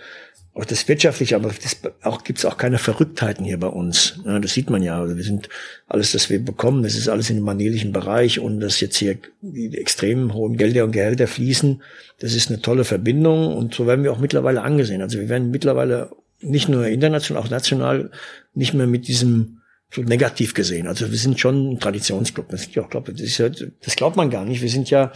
[0.54, 4.20] Auch das wirtschaftliche, aber das, auch gibt's auch keine Verrücktheiten hier bei uns.
[4.24, 4.98] Ja, das sieht man ja.
[4.98, 5.50] Also wir sind
[5.86, 9.18] alles, das wir bekommen, das ist alles in dem manelischen Bereich und dass jetzt hier
[9.42, 11.82] die extrem hohen Gelder und Gehälter fließen,
[12.20, 15.02] das ist eine tolle Verbindung und so werden wir auch mittlerweile angesehen.
[15.02, 18.10] Also wir werden mittlerweile nicht nur international, auch national
[18.54, 20.86] nicht mehr mit diesem so negativ gesehen.
[20.86, 22.48] Also wir sind schon ein Traditionsclub.
[22.48, 24.62] Das, ja, glaub, das, ist ja, das glaubt man gar nicht.
[24.62, 25.12] Wir sind ja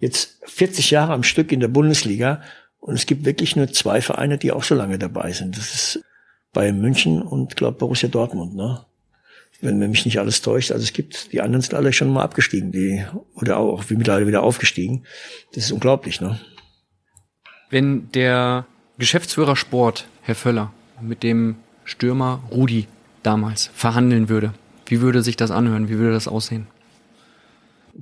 [0.00, 2.42] jetzt 40 Jahre am Stück in der Bundesliga
[2.78, 5.56] und es gibt wirklich nur zwei Vereine, die auch so lange dabei sind.
[5.56, 6.04] Das ist
[6.52, 8.54] Bayern München und glaube Borussia Dortmund.
[8.54, 8.84] Ne?
[9.60, 10.72] Wenn mich nicht alles täuscht.
[10.72, 14.26] Also es gibt, die anderen sind alle schon mal abgestiegen, die oder auch wie mittlerweile
[14.26, 15.04] wieder aufgestiegen.
[15.54, 16.20] Das ist unglaublich.
[16.20, 16.40] Ne?
[17.70, 18.66] Wenn der
[18.98, 22.86] Geschäftsführer Sport, Herr Völler, mit dem Stürmer Rudi
[23.22, 24.54] damals verhandeln würde,
[24.86, 25.88] wie würde sich das anhören?
[25.88, 26.66] Wie würde das aussehen?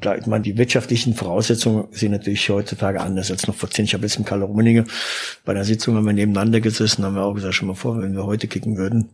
[0.01, 3.85] Klar, ich meine, die wirtschaftlichen Voraussetzungen sind natürlich heutzutage anders als noch vor zehn.
[3.85, 4.85] Ich habe jetzt im Karl Rummenigge
[5.45, 8.15] bei der Sitzung haben wir nebeneinander gesessen, haben wir auch gesagt, schon mal vor, wenn
[8.15, 9.11] wir heute kicken würden,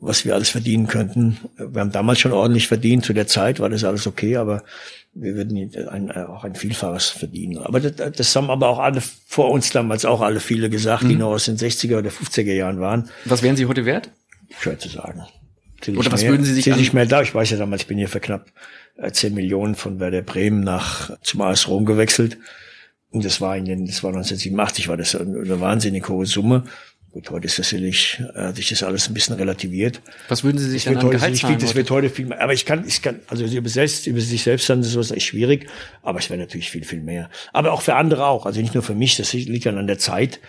[0.00, 1.36] was wir alles verdienen könnten.
[1.58, 4.62] Wir haben damals schon ordentlich verdient, zu der Zeit war das alles okay, aber
[5.12, 7.58] wir würden ein, auch ein Vielfaches verdienen.
[7.58, 11.08] Aber das, das haben aber auch alle vor uns damals auch alle viele gesagt, mhm.
[11.10, 13.10] die noch aus den 60er oder 50er Jahren waren.
[13.26, 14.10] Was wären sie heute wert?
[14.50, 15.24] Schwer zu sagen.
[15.86, 17.22] Oder was mehr, würden Sie sich nicht mehr da?
[17.22, 18.46] Ich weiß ja damals, ich bin hier für knapp
[19.10, 22.38] 10 Millionen von Werder Bremen nach zum AS Rom gewechselt.
[23.10, 26.64] Und das war in den, das war 1987, war das eine wahnsinnig hohe Summe.
[27.10, 30.02] Gut, heute ist das sicherlich, äh, sich das alles ein bisschen relativiert.
[30.28, 32.42] Was würden Sie sich das denn an Gehalt viel, Das wird heute viel mehr.
[32.42, 35.26] Aber ich kann, ich kann, also über, selbst, über sich selbst dann ist sowas echt
[35.26, 35.68] schwierig.
[36.02, 37.30] Aber es wäre natürlich viel, viel mehr.
[37.54, 38.44] Aber auch für andere auch.
[38.44, 39.16] Also nicht nur für mich.
[39.16, 40.40] Das liegt dann an der Zeit.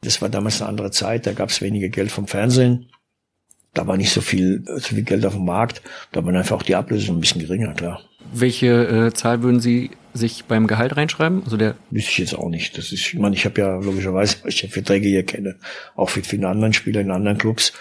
[0.00, 1.26] Das war damals eine andere Zeit.
[1.26, 2.88] Da gab es weniger Geld vom Fernsehen.
[3.76, 5.82] Da war nicht so viel, so viel Geld auf dem Markt.
[6.12, 8.00] Da waren einfach auch die Ablösung ein bisschen geringer, klar.
[8.32, 11.42] Welche äh, Zahl würden Sie sich beim Gehalt reinschreiben?
[11.44, 12.78] Also der Wüsste ich jetzt auch nicht.
[12.78, 15.56] Das ist, ich meine, ich habe ja logischerweise, weil ich ja Verträge hier kenne,
[15.94, 17.74] auch für viele anderen Spieler in anderen Clubs.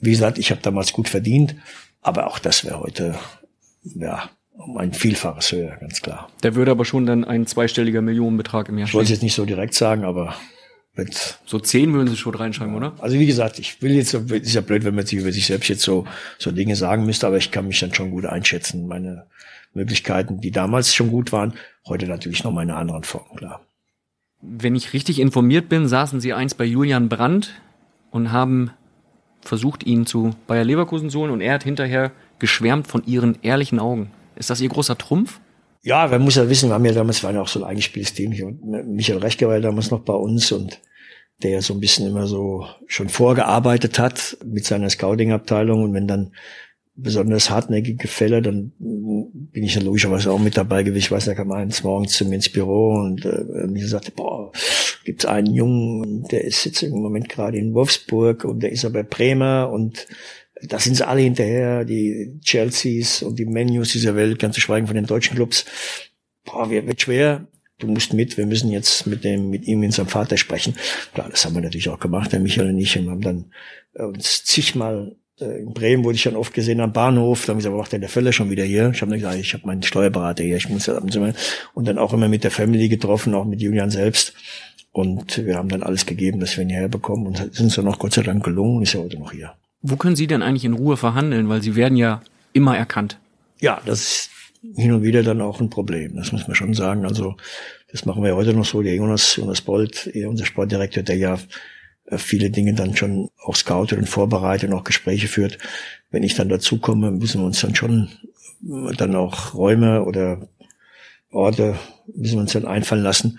[0.00, 1.54] Wie gesagt, ich habe damals gut verdient,
[2.00, 3.14] aber auch das wäre heute,
[3.82, 6.30] ja, um ein Vielfaches höher, ganz klar.
[6.42, 9.34] Der würde aber schon dann ein zweistelliger Millionenbetrag im Jahr Ich wollte es jetzt nicht
[9.34, 10.34] so direkt sagen, aber
[11.06, 11.38] komplett.
[11.46, 12.94] So zehn würden Sie schon reinschreiben, oder?
[12.98, 15.68] Also wie gesagt, ich will jetzt, ist ja blöd, wenn man sich über sich selbst
[15.68, 16.06] jetzt so,
[16.38, 18.86] so Dinge sagen müsste, aber ich kann mich dann schon gut einschätzen.
[18.86, 19.26] Meine
[19.74, 21.54] Möglichkeiten, die damals schon gut waren,
[21.86, 23.60] heute natürlich noch mal in einer anderen Form, klar.
[24.42, 27.54] Wenn ich richtig informiert bin, saßen Sie einst bei Julian Brandt
[28.10, 28.70] und haben
[29.42, 33.78] versucht, ihn zu Bayer Leverkusen zu holen und er hat hinterher geschwärmt von Ihren ehrlichen
[33.78, 34.10] Augen.
[34.36, 35.40] Ist das Ihr großer Trumpf?
[35.82, 38.12] Ja, man muss ja wissen, wir haben ja damals, waren ja auch so ein eingespieltes
[38.12, 38.32] Team.
[38.32, 38.52] Hier.
[38.84, 40.78] Michael Rechke war ja damals noch bei uns und
[41.42, 46.32] der so ein bisschen immer so schon vorgearbeitet hat mit seiner Scouting-Abteilung und wenn dann
[46.94, 50.98] besonders hartnäckige Fälle, dann bin ich ja logischerweise auch mit dabei gewesen.
[50.98, 54.52] Ich weiß, er kam eines morgens zu mir ins Büro und äh, mir sagte, boah,
[55.04, 59.02] gibt's einen Jungen, der ist jetzt im Moment gerade in Wolfsburg und der ist aber
[59.02, 60.06] Bremer und
[60.62, 64.86] da sind sie alle hinterher, die Chelseas und die Menus dieser Welt, ganz zu schweigen
[64.86, 65.64] von den deutschen Clubs.
[66.44, 67.46] Boah, wird schwer.
[67.80, 70.74] Du musst mit, wir müssen jetzt mit dem, mit ihm in seinem Vater sprechen.
[71.14, 73.44] Klar, das haben wir natürlich auch gemacht, der Michael und ich, und haben dann
[73.94, 77.58] äh, uns zigmal äh, in Bremen wurde ich dann oft gesehen am Bahnhof, da haben
[77.58, 78.90] gesagt, macht der Völler schon wieder hier?
[78.94, 80.98] Ich habe gesagt, ich habe meinen Steuerberater hier, ich muss ja
[81.74, 84.34] und dann auch immer mit der Family getroffen, auch mit Julian selbst.
[84.92, 87.98] Und wir haben dann alles gegeben, dass wir ihn hierher bekommen und sind dann auch
[87.98, 89.52] Gott sei Dank gelungen und ist ja heute noch hier.
[89.82, 91.48] Wo können Sie denn eigentlich in Ruhe verhandeln?
[91.48, 93.18] Weil Sie werden ja immer erkannt.
[93.60, 94.30] Ja, das ist
[94.62, 96.16] hin und wieder dann auch ein Problem.
[96.16, 97.04] Das muss man schon sagen.
[97.04, 97.36] Also
[97.90, 98.82] das machen wir heute noch so.
[98.82, 101.38] Der Jonas, Jonas Bolt, unser Sportdirektor, der ja
[102.06, 105.58] äh, viele Dinge dann schon auch scoutet und vorbereitet und auch Gespräche führt.
[106.10, 108.08] Wenn ich dann dazukomme, müssen wir uns dann schon
[108.64, 110.48] äh, dann auch Räume oder
[111.30, 111.78] Orte
[112.14, 113.38] müssen wir uns dann einfallen lassen,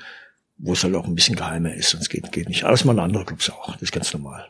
[0.58, 1.90] wo es halt auch ein bisschen geheimer ist.
[1.90, 2.64] Sonst geht, geht nicht.
[2.64, 3.74] Aber das machen andere Clubs auch.
[3.74, 4.48] Das ist ganz normal.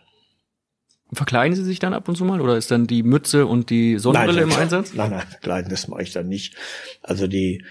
[1.13, 3.97] Verkleiden Sie sich dann ab und zu mal oder ist dann die Mütze und die
[3.97, 4.93] Sonnenbrille nein, im Einsatz?
[4.93, 6.56] Nein, nein, verkleiden, das mache ich dann nicht.
[7.02, 7.63] Also die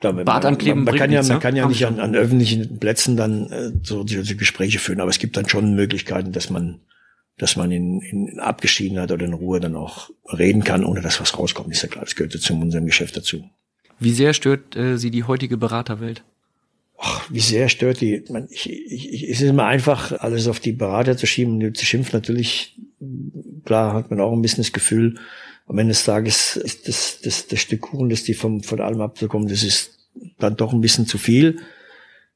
[0.00, 1.42] da, Bart ankleben man, man, kann ja, nichts, man ne?
[1.42, 5.18] kann ja nicht an, an öffentlichen Plätzen dann äh, so diese Gespräche führen, aber es
[5.18, 6.80] gibt dann schon Möglichkeiten, dass man
[7.36, 11.36] dass man in, in Abgeschiedenheit oder in Ruhe dann auch reden kann, ohne dass was
[11.36, 11.72] rauskommt.
[11.72, 13.50] Ist ja klar, das gehört zu unserem Geschäft dazu.
[13.98, 16.22] Wie sehr stört äh, Sie die heutige Beraterwelt?
[16.96, 18.24] Ach, wie sehr stört die?
[18.50, 21.84] Ich, ich, ich, es ist immer einfach, alles auf die Berater zu schieben und zu
[21.84, 22.16] schimpfen.
[22.16, 22.80] Natürlich,
[23.64, 25.16] klar, hat man auch ein bisschen das Gefühl,
[25.66, 29.00] am Ende des Tages ist das, das, das Stück Kuchen, das die vom, von allem
[29.00, 29.98] abbekommen, das ist
[30.38, 31.58] dann doch ein bisschen zu viel.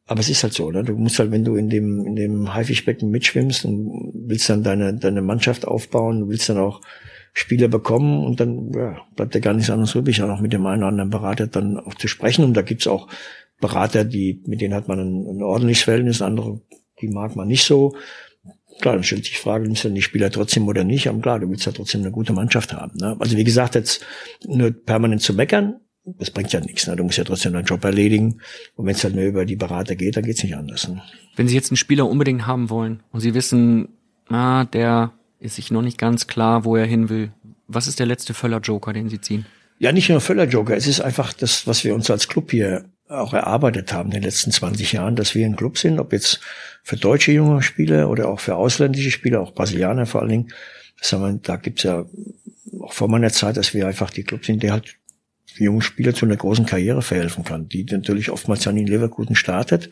[0.07, 0.83] Aber es ist halt so, oder?
[0.83, 4.95] Du musst halt, wenn du in dem, in dem Haifischbecken mitschwimmst und willst dann deine,
[4.95, 6.81] deine Mannschaft aufbauen, willst dann auch
[7.35, 10.65] Spieler bekommen und dann ja, bleibt dir gar nichts anderes übrig, auch noch mit dem
[10.65, 12.43] einen oder anderen Berater dann auch zu sprechen.
[12.43, 13.09] Und da gibt's auch
[13.61, 16.61] Berater, die, mit denen hat man ein, ein ordentliches Verhältnis, andere,
[17.01, 17.95] die mag man nicht so.
[18.81, 21.09] Klar, dann stellt sich die Frage, nimmst du die Spieler trotzdem oder nicht?
[21.09, 22.97] Aber klar, du willst ja trotzdem eine gute Mannschaft haben.
[22.97, 23.17] Ne?
[23.19, 24.05] Also wie gesagt, jetzt
[24.47, 26.87] nur permanent zu meckern, das bringt ja nichts.
[26.87, 26.95] Ne?
[26.95, 28.41] Du musst ja trotzdem deinen Job erledigen.
[28.77, 30.89] Und wenn es halt nur über die Berater geht, dann geht's nicht anders.
[30.89, 31.03] Ne?
[31.37, 33.89] Wenn Sie jetzt einen Spieler unbedingt haben wollen und Sie wissen,
[34.29, 37.33] na, der ist sich noch nicht ganz klar, wo er hin will.
[37.67, 39.47] Was ist der letzte Völler-Joker, den Sie ziehen?
[39.79, 40.77] Ja, nicht nur Völler-Joker.
[40.77, 44.23] Es ist einfach das, was wir uns als Club hier auch erarbeitet haben in den
[44.23, 46.41] letzten 20 Jahren, dass wir ein Club sind, ob jetzt
[46.83, 50.49] für deutsche junge Spieler oder auch für ausländische Spieler, auch Brasilianer vor allen Dingen.
[51.01, 52.05] Wir, da gibt's ja
[52.81, 54.97] auch vor meiner Zeit, dass wir einfach die Club sind, der halt
[55.57, 59.91] jungen Spieler zu einer großen Karriere verhelfen kann, die natürlich oftmals dann in Leverkusen startet.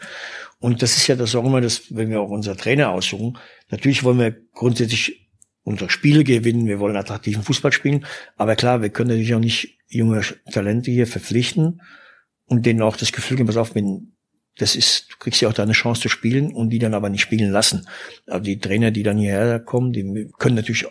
[0.58, 3.38] Und das ist ja das auch immer, das, wenn wir auch unser Trainer aussuchen.
[3.70, 5.28] Natürlich wollen wir grundsätzlich
[5.64, 8.06] unsere Spiele gewinnen, wir wollen attraktiven Fußball spielen.
[8.36, 10.20] Aber klar, wir können natürlich auch nicht junge
[10.52, 11.80] Talente hier verpflichten
[12.46, 14.12] und denen auch das Gefühl geben, pass auf, wenn
[14.58, 17.20] das ist, du kriegst ja auch deine Chance zu spielen und die dann aber nicht
[17.20, 17.86] spielen lassen.
[18.26, 20.86] Aber die Trainer, die dann hierher kommen, die können natürlich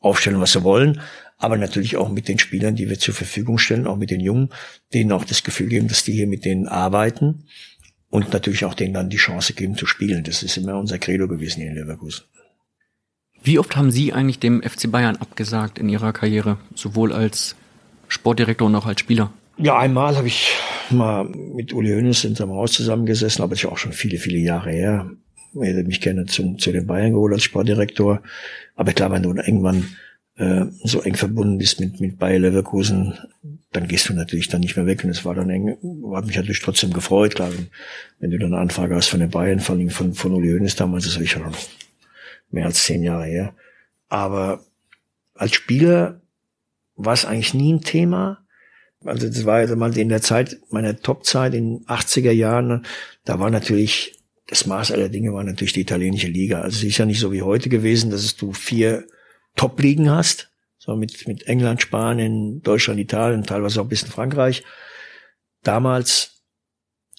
[0.00, 1.00] aufstellen, was sie wollen,
[1.38, 4.50] aber natürlich auch mit den Spielern, die wir zur Verfügung stellen, auch mit den Jungen,
[4.94, 7.46] denen auch das Gefühl geben, dass die hier mit denen arbeiten
[8.10, 10.22] und natürlich auch denen dann die Chance geben zu spielen.
[10.22, 12.24] Das ist immer unser Credo gewesen hier in Leverkusen.
[13.42, 17.54] Wie oft haben Sie eigentlich dem FC Bayern abgesagt in Ihrer Karriere, sowohl als
[18.08, 19.32] Sportdirektor und auch als Spieler?
[19.60, 20.52] Ja, einmal habe ich
[20.88, 24.38] mal mit Uli Hoeneß in seinem Haus zusammengesessen, aber das ist auch schon viele, viele
[24.38, 25.10] Jahre her.
[25.54, 28.22] Er hätte mich gerne zum, zu den Bayern geholt als Sportdirektor.
[28.76, 29.96] Aber klar, wenn du irgendwann
[30.36, 33.18] äh, so eng verbunden bist mit, mit Bayer Leverkusen,
[33.72, 35.02] dann gehst du natürlich dann nicht mehr weg.
[35.02, 35.76] Und es war dann eng,
[36.14, 37.66] hat mich natürlich trotzdem gefreut, klar, wenn,
[38.20, 40.76] wenn du dann eine Anfrage hast von den Bayern, vor allem von, von Uli Hoeneß
[40.76, 41.52] damals, das ist ja schon
[42.50, 43.54] mehr als zehn Jahre her.
[44.08, 44.64] Aber
[45.34, 46.20] als Spieler
[46.94, 48.44] war es eigentlich nie ein Thema.
[49.04, 52.84] Also das war mal in der Zeit, meiner Topzeit in 80er Jahren,
[53.24, 56.60] da war natürlich, das Maß aller Dinge war natürlich die italienische Liga.
[56.62, 59.06] Also es ist ja nicht so wie heute gewesen, dass du vier
[59.56, 64.64] Top-Ligen hast, so mit, mit England, Spanien, Deutschland, Italien, teilweise auch ein bisschen Frankreich.
[65.62, 66.42] Damals,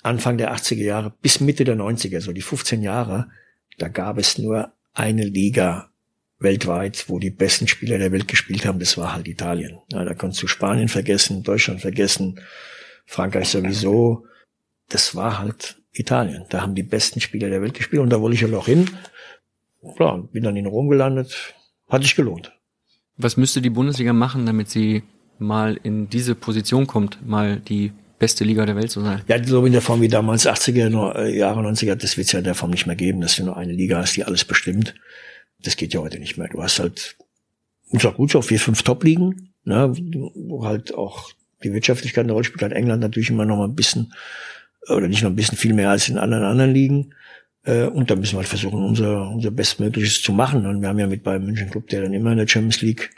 [0.01, 3.29] Anfang der 80er Jahre bis Mitte der 90er, so die 15 Jahre,
[3.77, 5.91] da gab es nur eine Liga
[6.39, 9.80] weltweit, wo die besten Spieler der Welt gespielt haben, das war halt Italien.
[9.91, 12.39] Ja, da konntest du Spanien vergessen, Deutschland vergessen,
[13.06, 14.25] Frankreich sowieso.
[14.88, 16.45] Das war halt Italien.
[16.49, 18.89] Da haben die besten Spieler der Welt gespielt und da wollte ich halt auch hin.
[19.95, 21.54] Klar, bin dann in Rom gelandet.
[21.89, 22.54] Hat sich gelohnt.
[23.17, 25.04] Was müsste die Bundesliga machen, damit sie
[25.39, 29.21] mal in diese Position kommt, mal die beste Liga der Welt zu sein?
[29.28, 32.39] Ja, glaube in der Form wie damals 80er äh, Jahre, 90er, das wird es ja
[32.39, 34.95] in der Form nicht mehr geben, dass du nur eine Liga hast, die alles bestimmt.
[35.63, 36.48] Das geht ja heute nicht mehr.
[36.48, 37.17] Du hast halt,
[37.89, 39.93] und auch gut, so vier, fünf Top-Ligen, ne,
[40.36, 41.32] wo halt auch
[41.63, 44.13] die Wirtschaftlichkeit eine Rolle spielt, hat England natürlich immer noch mal ein bisschen,
[44.88, 47.13] oder nicht noch ein bisschen viel mehr als in anderen anderen Ligen.
[47.63, 50.65] Äh, und da müssen wir halt versuchen, unser, unser Bestmögliches zu machen.
[50.65, 53.12] Und wir haben ja mit beim München Club, der dann immer in der Champions League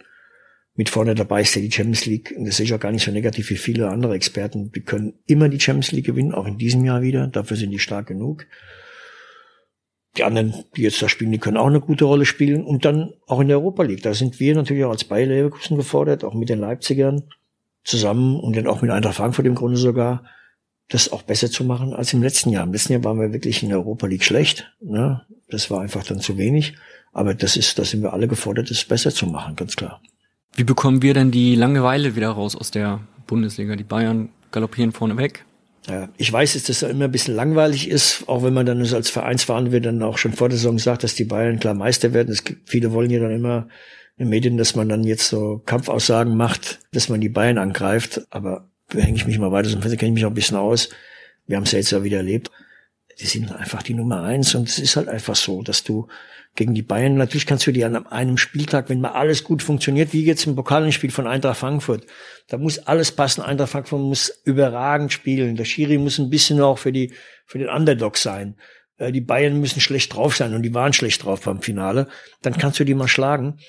[0.75, 3.03] mit vorne dabei ist, der die Champions League, und das sehe ich auch gar nicht
[3.03, 6.57] so negativ wie viele andere Experten, die können immer die Champions League gewinnen, auch in
[6.57, 7.27] diesem Jahr wieder.
[7.27, 8.47] Dafür sind die stark genug.
[10.17, 12.65] Die anderen, die jetzt da spielen, die können auch eine gute Rolle spielen.
[12.65, 14.03] Und dann auch in der Europa League.
[14.03, 17.23] Da sind wir natürlich auch als Bayer Leverkusen gefordert, auch mit den Leipzigern
[17.83, 20.23] zusammen und dann auch mit Eintracht Frankfurt im Grunde sogar,
[20.89, 22.65] das auch besser zu machen als im letzten Jahr.
[22.65, 24.71] Im letzten Jahr waren wir wirklich in der Europa League schlecht.
[24.81, 25.21] Ne?
[25.49, 26.75] Das war einfach dann zu wenig.
[27.13, 30.01] Aber das ist, da sind wir alle gefordert, das besser zu machen, ganz klar.
[30.55, 33.75] Wie bekommen wir denn die Langeweile wieder raus aus der Bundesliga?
[33.75, 35.45] Die Bayern galoppieren vorne weg.
[36.17, 39.91] Ich weiß, dass das immer ein bisschen langweilig ist, auch wenn man dann als Vereinsverantwortlicher
[39.91, 42.31] dann auch schon vor der Saison sagt, dass die Bayern klar Meister werden.
[42.31, 43.67] Es gibt, viele wollen ja dann immer
[44.17, 48.21] in den Medien, dass man dann jetzt so Kampfaussagen macht, dass man die Bayern angreift.
[48.29, 50.89] Aber hänge ich mich mal weiter, sonst kenne ich mich auch ein bisschen aus.
[51.47, 52.51] Wir haben es ja jetzt ja wieder erlebt.
[53.19, 56.07] Die sind einfach die Nummer eins und es ist halt einfach so, dass du
[56.55, 60.11] gegen die Bayern, natürlich kannst du die an einem Spieltag, wenn mal alles gut funktioniert,
[60.11, 62.05] wie jetzt im Pokalspiel von Eintracht Frankfurt,
[62.49, 63.41] da muss alles passen.
[63.41, 65.55] Eintracht Frankfurt muss überragend spielen.
[65.55, 67.13] Der Schiri muss ein bisschen auch für die,
[67.45, 68.57] für den Underdog sein.
[68.97, 72.09] Äh, die Bayern müssen schlecht drauf sein und die waren schlecht drauf beim Finale.
[72.41, 73.59] Dann kannst du die mal schlagen.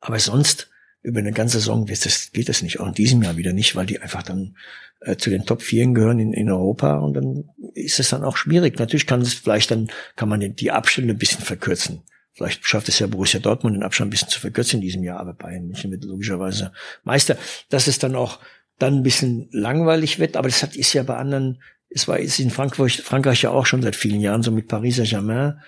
[0.00, 0.70] Aber sonst
[1.02, 2.80] über eine ganze Saison geht das, geht das nicht.
[2.80, 4.56] Auch in diesem Jahr wieder nicht, weil die einfach dann
[5.00, 7.44] äh, zu den Top Vieren gehören in, in Europa und dann
[7.74, 8.78] ist es dann auch schwierig.
[8.78, 12.02] Natürlich kann es vielleicht dann, kann man die Abstände ein bisschen verkürzen.
[12.34, 15.20] Vielleicht schafft es ja Borussia Dortmund den Abstand ein bisschen zu verkürzen in diesem Jahr,
[15.20, 16.72] aber Bayern München wird logischerweise
[17.04, 17.36] Meister.
[17.68, 18.40] Dass es dann auch
[18.78, 22.38] dann ein bisschen langweilig wird, aber das hat, ist ja bei anderen, es war ist
[22.40, 25.60] in Frankreich, Frankreich ja auch schon seit vielen Jahren so mit Paris Saint-Germain.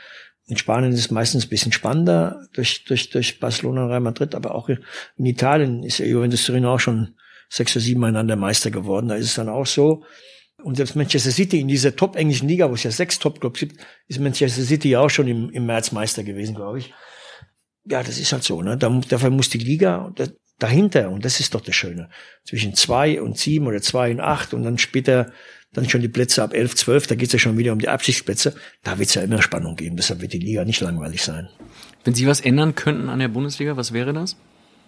[0.47, 4.35] In Spanien ist es meistens ein bisschen spannender durch, durch, durch Barcelona und Real Madrid,
[4.35, 7.15] aber auch in Italien ist ja Juventus Turin auch schon
[7.49, 9.09] sechs oder sieben Mal Meister geworden.
[9.09, 10.05] Da ist es dann auch so.
[10.65, 13.77] Und selbst Manchester City in dieser top-englischen Liga, wo es ja sechs Top-Clubs gibt,
[14.09, 16.95] ist Manchester City ja auch schon im, im März Meister gewesen, glaube ich.
[17.85, 18.63] Ja, das ist halt so.
[18.63, 18.79] Ne?
[18.79, 20.11] Da, dafür muss die Liga
[20.59, 22.09] dahinter, und das ist doch das Schöne,
[22.45, 25.33] zwischen zwei und sieben oder zwei und acht und dann später
[25.75, 28.55] dann schon die Plätze ab elf, zwölf, da geht's ja schon wieder um die Absichtsplätze.
[28.83, 29.97] Da wird's ja immer Spannung geben.
[29.97, 31.51] Deshalb wird die Liga nicht langweilig sein.
[32.05, 34.37] Wenn Sie was ändern könnten an der Bundesliga, was wäre das?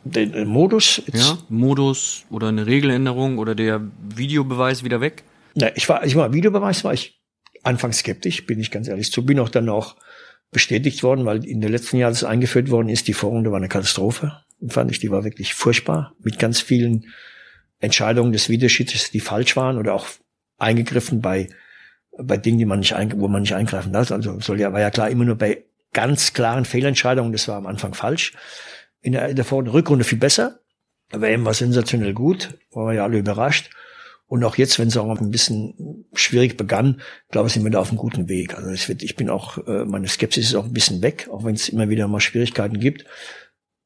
[0.05, 1.03] Den, den Modus?
[1.13, 3.83] Ja, Modus oder eine Regeländerung oder der
[4.15, 5.25] Videobeweis wieder weg?
[5.59, 7.19] Na, ich war, ich war Videobeweis war ich
[7.63, 9.97] anfangs skeptisch, bin ich ganz ehrlich zu, bin auch dann auch
[10.53, 13.69] bestätigt worden, weil in den letzten Jahren das eingeführt worden ist, die Vorrunde war eine
[13.69, 14.43] Katastrophe.
[14.69, 17.07] Fand ich, die war wirklich furchtbar, mit ganz vielen
[17.81, 20.07] Entscheidungen des Videoschiedsrichters, die falsch waren oder auch
[20.59, 21.49] eingegriffen bei,
[22.19, 24.13] bei Dingen, die man nicht wo man nicht eingreifen darf.
[24.13, 27.67] Also soll ja, war ja klar immer nur bei ganz klaren Fehlentscheidungen, das war am
[27.67, 28.35] Anfang falsch.
[29.01, 30.61] In der, in der Vor- Rückrunde viel besser.
[31.13, 33.71] Aber eben war sensationell gut, waren wir ja alle überrascht.
[34.29, 37.79] Und auch jetzt, wenn es auch ein bisschen schwierig begann, glaube ich, sind wir da
[37.79, 38.57] auf einem guten Weg.
[38.57, 41.45] Also es wird, ich bin auch, äh, meine Skepsis ist auch ein bisschen weg, auch
[41.45, 43.05] wenn es immer wieder mal Schwierigkeiten gibt.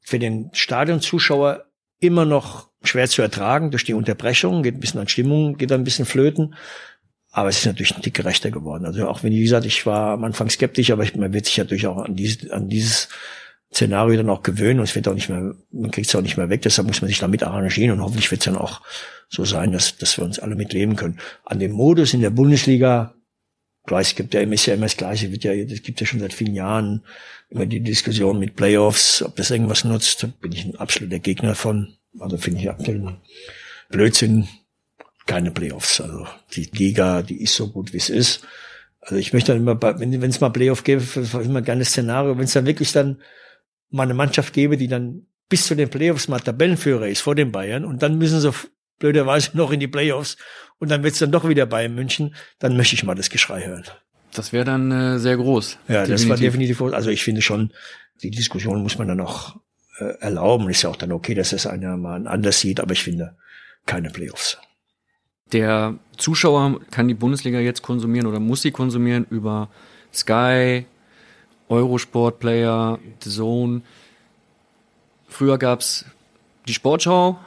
[0.01, 1.67] Für den Stadionzuschauer
[2.01, 5.85] immer noch schwer zu ertragen durch die Unterbrechung, geht ein bisschen an Stimmung, geht ein
[5.85, 6.55] bisschen flöten.
[7.33, 8.87] Aber es ist natürlich ein Tick gerechter geworden.
[8.87, 11.87] Also auch wenn, wie gesagt, ich war am Anfang skeptisch, aber man wird sich natürlich
[11.87, 13.09] auch an, dieses, an dieses
[13.73, 16.37] Szenario dann auch gewöhnen und es wird auch nicht mehr, man kriegt es auch nicht
[16.37, 18.81] mehr weg, deshalb muss man sich damit arrangieren und hoffentlich wird es dann auch
[19.29, 21.21] so sein, dass, dass wir uns alle mitleben können.
[21.45, 23.15] An dem Modus in der Bundesliga,
[23.87, 26.07] klar, es gibt ja immer, ist ja immer das Gleiche, wird ja, es gibt ja
[26.07, 27.05] schon seit vielen Jahren
[27.49, 31.95] immer die Diskussion mit Playoffs, ob das irgendwas nutzt, bin ich ein absoluter Gegner von.
[32.19, 33.15] Also finde ich absolut
[33.89, 34.49] Blödsinn,
[35.27, 36.01] keine Playoffs.
[36.01, 38.43] Also die Liga, die ist so gut, wie es ist.
[39.01, 41.03] Also ich möchte dann immer, wenn es mal Playoff gäbe,
[41.43, 43.21] immer gerne Szenario, wenn es dann wirklich dann
[43.91, 47.53] mal eine Mannschaft gebe, die dann bis zu den Playoffs mal Tabellenführer ist vor den
[47.53, 48.53] Bayern und dann müssen sie
[48.99, 50.37] blöderweise noch in die Playoffs
[50.79, 53.85] und dann wird's dann doch wieder Bayern München, dann möchte ich mal das Geschrei hören.
[54.33, 55.79] Das wäre dann äh, sehr groß.
[55.89, 56.15] Ja, definitiv.
[56.15, 56.83] das war definitiv.
[56.83, 57.73] Also ich finde schon,
[58.23, 59.57] die Diskussion muss man dann auch
[59.99, 60.71] äh, erlauben.
[60.71, 63.37] Ist ja auch dann okay, dass es einer mal anders sieht, aber ich finde
[63.87, 64.59] keine Playoffs.
[65.53, 69.69] Der Zuschauer kann die Bundesliga jetzt konsumieren oder muss sie konsumieren über
[70.13, 70.87] Sky,
[71.71, 73.83] Eurosport-Player, The Zone.
[75.29, 76.05] Früher gab's
[76.69, 77.39] die Sportschau,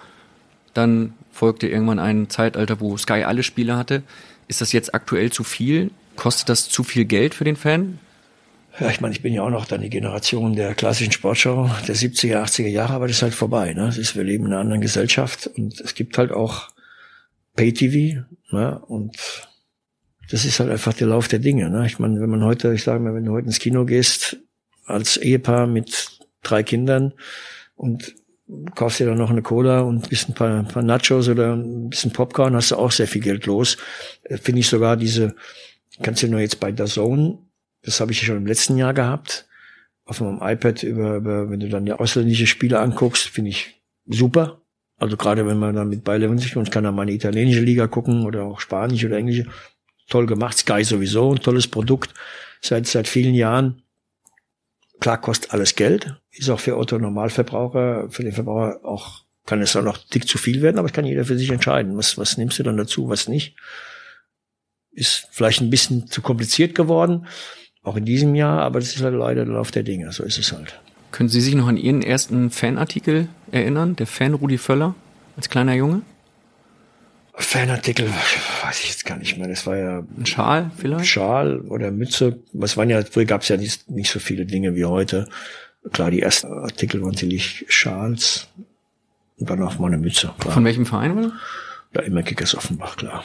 [0.73, 4.03] dann folgte irgendwann ein Zeitalter, wo Sky alle Spiele hatte.
[4.47, 5.91] Ist das jetzt aktuell zu viel?
[6.15, 7.99] Kostet das zu viel Geld für den Fan?
[8.79, 11.95] Ja, ich meine, ich bin ja auch noch dann die Generation der klassischen Sportschau der
[11.95, 13.73] 70er, 80er Jahre, aber das ist halt vorbei.
[13.73, 13.85] Ne?
[13.85, 16.69] Das ist, wir leben in einer anderen Gesellschaft und es gibt halt auch
[17.55, 18.79] Pay-TV ne?
[18.87, 19.15] und
[20.29, 21.69] das ist halt einfach der Lauf der Dinge.
[21.69, 21.85] Ne?
[21.85, 24.37] Ich meine, wenn man heute, ich sage mal, wenn du heute ins Kino gehst,
[24.85, 27.13] als Ehepaar mit drei Kindern
[27.75, 28.15] und
[28.75, 31.89] kaufst dir dann noch eine Cola und ein bisschen paar, ein paar Nachos oder ein
[31.89, 33.77] bisschen Popcorn, hast du auch sehr viel Geld los.
[34.23, 35.35] Äh, finde ich sogar diese,
[36.01, 37.39] kannst du nur jetzt bei Zone,
[37.81, 39.47] das habe ich ja schon im letzten Jahr gehabt,
[40.05, 44.61] auf meinem iPad über, über wenn du dann die ausländische Spiele anguckst, finde ich super.
[44.97, 47.87] Also gerade wenn man dann mit Bayer Leverkusen und kann dann mal eine italienische Liga
[47.87, 49.47] gucken oder auch spanische oder englische,
[50.07, 50.57] toll gemacht.
[50.57, 52.13] Sky sowieso, ein tolles Produkt
[52.61, 53.81] seit seit vielen Jahren.
[54.99, 59.75] Klar kostet alles Geld, ist auch für Otto Normalverbraucher, für den Verbraucher auch, kann es
[59.75, 61.97] auch noch dick zu viel werden, aber es kann jeder für sich entscheiden.
[61.97, 63.55] Was, was nimmst du dann dazu, was nicht?
[64.91, 67.27] Ist vielleicht ein bisschen zu kompliziert geworden,
[67.81, 70.37] auch in diesem Jahr, aber das ist halt leider der Lauf der Dinge, so ist
[70.37, 70.79] es halt.
[71.11, 74.95] Können Sie sich noch an Ihren ersten Fanartikel erinnern, der Fan Rudi Völler
[75.35, 76.01] als kleiner Junge?
[77.35, 78.07] Fanartikel,
[78.63, 79.47] weiß ich jetzt gar nicht mehr.
[79.47, 81.05] Das war ja ein Schal vielleicht.
[81.05, 82.39] Schal oder Mütze.
[82.53, 85.27] Was waren ja, früher gab es ja nicht, nicht so viele Dinge wie heute.
[85.91, 88.47] Klar, die ersten Artikel waren sicherlich Schals
[89.37, 90.33] und dann auch mal eine Mütze.
[90.39, 90.53] Klar.
[90.53, 91.31] Von welchem Verein war
[91.93, 93.23] Ja, immer Kickers Offenbach, klar.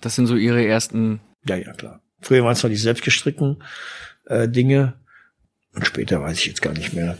[0.00, 1.20] Das sind so Ihre ersten.
[1.46, 2.00] Ja, ja, klar.
[2.20, 3.62] Früher waren es noch die selbstgestrickten
[4.26, 4.94] äh, Dinge.
[5.74, 7.18] Und später weiß ich jetzt gar nicht mehr.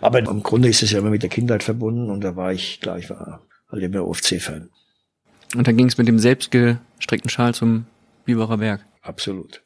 [0.00, 2.80] Aber im Grunde ist es ja immer mit der Kindheit verbunden und da war ich,
[2.80, 4.70] klar, ich war halt immer OFC-Fan.
[5.54, 7.86] Und dann ging es mit dem selbstgestrickten Schal zum
[8.24, 8.84] Biberer Berg.
[9.02, 9.62] Absolut.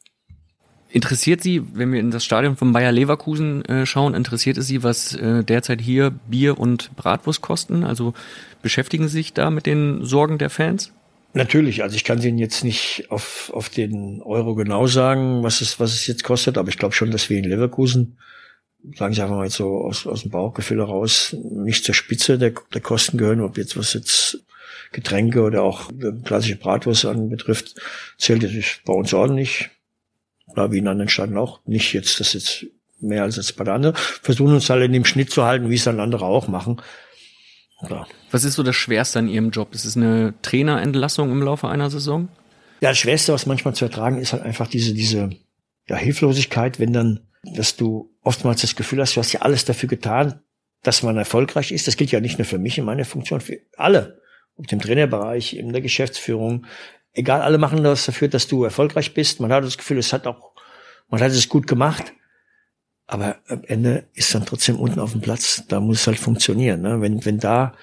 [0.91, 4.83] Interessiert Sie, wenn wir in das Stadion von Bayer Leverkusen äh, schauen, interessiert es Sie,
[4.83, 7.83] was äh, derzeit hier Bier und Bratwurst kosten?
[7.83, 8.13] Also
[8.61, 10.93] beschäftigen Sie sich da mit den Sorgen der Fans?
[11.33, 15.81] Natürlich, also ich kann Ihnen jetzt nicht auf, auf den Euro genau sagen, was es,
[15.81, 18.19] was es jetzt kostet, aber ich glaube schon, dass wir in Leverkusen,
[18.95, 22.83] sagen Sie einfach mal so aus, aus dem Bauchgefühl heraus, nicht zur Spitze der, der
[22.83, 24.45] Kosten gehören, ob jetzt was jetzt
[24.93, 25.91] Getränke oder auch
[26.25, 27.75] klassische Bratwurst anbetrifft,
[28.19, 29.71] zählt es bei uns ordentlich.
[30.53, 31.61] Klar, wie in anderen Staaten auch.
[31.67, 32.67] Nicht jetzt, das jetzt
[33.01, 33.97] mehr als jetzt bei der anderen.
[33.97, 36.81] Versuchen uns alle in dem Schnitt zu halten, wie es dann andere auch machen.
[37.87, 38.07] Klar.
[38.31, 39.75] Was ist so das Schwerste an Ihrem Job?
[39.75, 42.29] Ist es eine Trainerentlassung im Laufe einer Saison?
[42.81, 45.31] Ja, das Schwerste, was manchmal zu ertragen ist, halt einfach diese, diese
[45.89, 47.21] ja, Hilflosigkeit, wenn dann,
[47.55, 50.41] dass du oftmals das Gefühl hast, du hast ja alles dafür getan,
[50.83, 51.87] dass man erfolgreich ist.
[51.89, 54.22] Das gilt ja nicht nur für mich in meiner Funktion, für alle
[54.63, 56.67] ob dem Trainerbereich, in der Geschäftsführung.
[57.13, 59.41] Egal, alle machen das dafür, dass du erfolgreich bist.
[59.41, 60.53] Man hat das Gefühl, es hat auch,
[61.09, 62.13] man hat es gut gemacht.
[63.09, 66.81] Aber am Ende ist dann trotzdem unten auf dem Platz, da muss es halt funktionieren.
[66.81, 67.01] Ne?
[67.01, 67.75] Wenn, wenn da,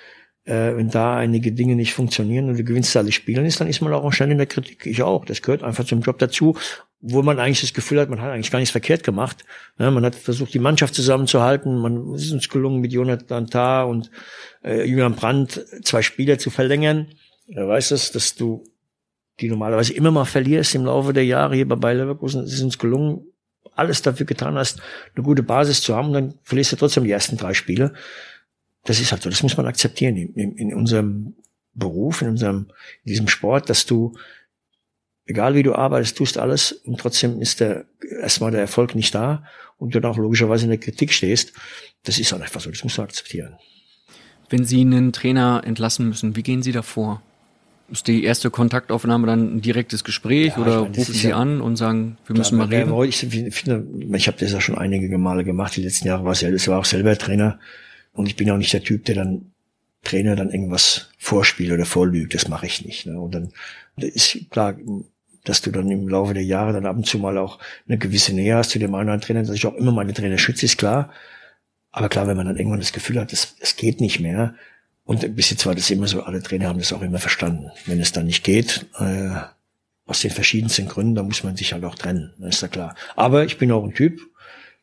[0.45, 3.81] äh, wenn da einige Dinge nicht funktionieren und du gewinnst alle Spiele ist, dann ist
[3.81, 4.85] man auch schnell in der Kritik.
[4.85, 5.25] Ich auch.
[5.25, 6.55] Das gehört einfach zum Job dazu
[7.01, 9.45] wo man eigentlich das Gefühl hat, man hat eigentlich gar nichts verkehrt gemacht.
[9.77, 11.77] Ja, man hat versucht, die Mannschaft zusammenzuhalten.
[11.77, 14.11] Man ist uns gelungen, mit Jonathan Tah und
[14.63, 17.07] äh, Julian Brandt zwei Spieler zu verlängern.
[17.47, 18.63] Er weiß es, dass du
[19.39, 22.43] die normalerweise immer mal verlierst im Laufe der Jahre hier bei Bayer Leverkusen.
[22.43, 23.25] Es ist uns gelungen,
[23.75, 24.81] alles dafür getan hast,
[25.15, 26.11] eine gute Basis zu haben.
[26.11, 27.93] Dann verlierst du trotzdem die ersten drei Spiele.
[28.83, 29.29] Das ist halt so.
[29.29, 31.35] Das muss man akzeptieren in, in, in unserem
[31.73, 32.67] Beruf, in unserem,
[33.05, 34.17] in diesem Sport, dass du
[35.29, 37.85] egal wie du arbeitest, tust alles und trotzdem ist der
[38.21, 39.43] erstmal der Erfolg nicht da
[39.77, 41.53] und du dann auch logischerweise in der Kritik stehst.
[42.03, 43.53] Das ist halt einfach so, das musst du akzeptieren.
[44.49, 47.21] Wenn Sie einen Trainer entlassen müssen, wie gehen Sie da vor?
[47.91, 51.61] Ist die erste Kontaktaufnahme dann ein direktes Gespräch ja, oder meine, rufen Sie ja, an
[51.61, 52.91] und sagen, wir müssen mal reden?
[53.03, 55.75] Ich finde, ich habe das ja schon einige Male gemacht.
[55.75, 57.59] Die letzten Jahre war ja, das war auch selber Trainer
[58.13, 59.51] und ich bin auch nicht der Typ, der dann
[60.03, 62.33] Trainer dann irgendwas vorspielt oder vorlügt.
[62.33, 63.05] Das mache ich nicht.
[63.05, 63.19] Ne?
[63.19, 63.51] Und dann
[63.97, 64.75] ist klar,
[65.43, 68.33] dass du dann im Laufe der Jahre dann ab und zu mal auch eine gewisse
[68.33, 71.11] Nähe hast zu dem anderen Trainer, dass ich auch immer meine Trainer schütze, ist klar.
[71.91, 74.55] Aber klar, wenn man dann irgendwann das Gefühl hat, es, es geht nicht mehr,
[75.09, 77.71] und bis jetzt war das immer so, alle Trainer haben das auch immer verstanden.
[77.87, 79.31] Wenn es dann nicht geht, äh,
[80.05, 82.95] aus den verschiedensten Gründen, dann muss man sich halt auch trennen, das ist ja klar.
[83.15, 84.21] Aber ich bin auch ein Typ,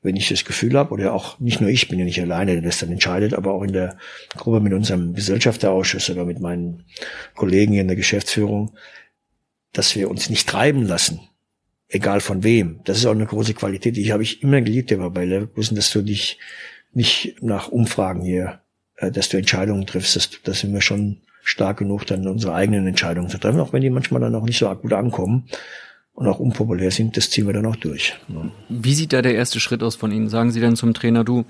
[0.03, 2.63] wenn ich das Gefühl habe, oder auch nicht nur ich bin ja nicht alleine, der
[2.63, 3.99] das dann entscheidet, aber auch in der
[4.37, 6.85] Gruppe mit unserem Gesellschafterausschuss oder mit meinen
[7.35, 8.73] Kollegen in der Geschäftsführung,
[9.77, 11.21] dass wir uns nicht treiben lassen,
[11.89, 12.81] egal von wem.
[12.85, 15.91] Das ist auch eine große Qualität, die habe ich immer geliebt immer bei Leverkusen, dass
[15.91, 16.39] du dich
[16.93, 18.61] nicht nach Umfragen hier,
[18.97, 20.17] äh, dass du Entscheidungen triffst.
[20.17, 23.83] Das, das sind wir schon stark genug, dann unsere eigenen Entscheidungen zu treffen, auch wenn
[23.83, 25.49] die manchmal dann auch nicht so gut ankommen.
[26.15, 28.15] und auch unpopulär sind, das ziehen wir dann auch durch.
[28.71, 30.31] Wie sieht da der erste Schritt aus von Ihnen?
[30.31, 31.45] Sagen Sie dann zum Trainer, du,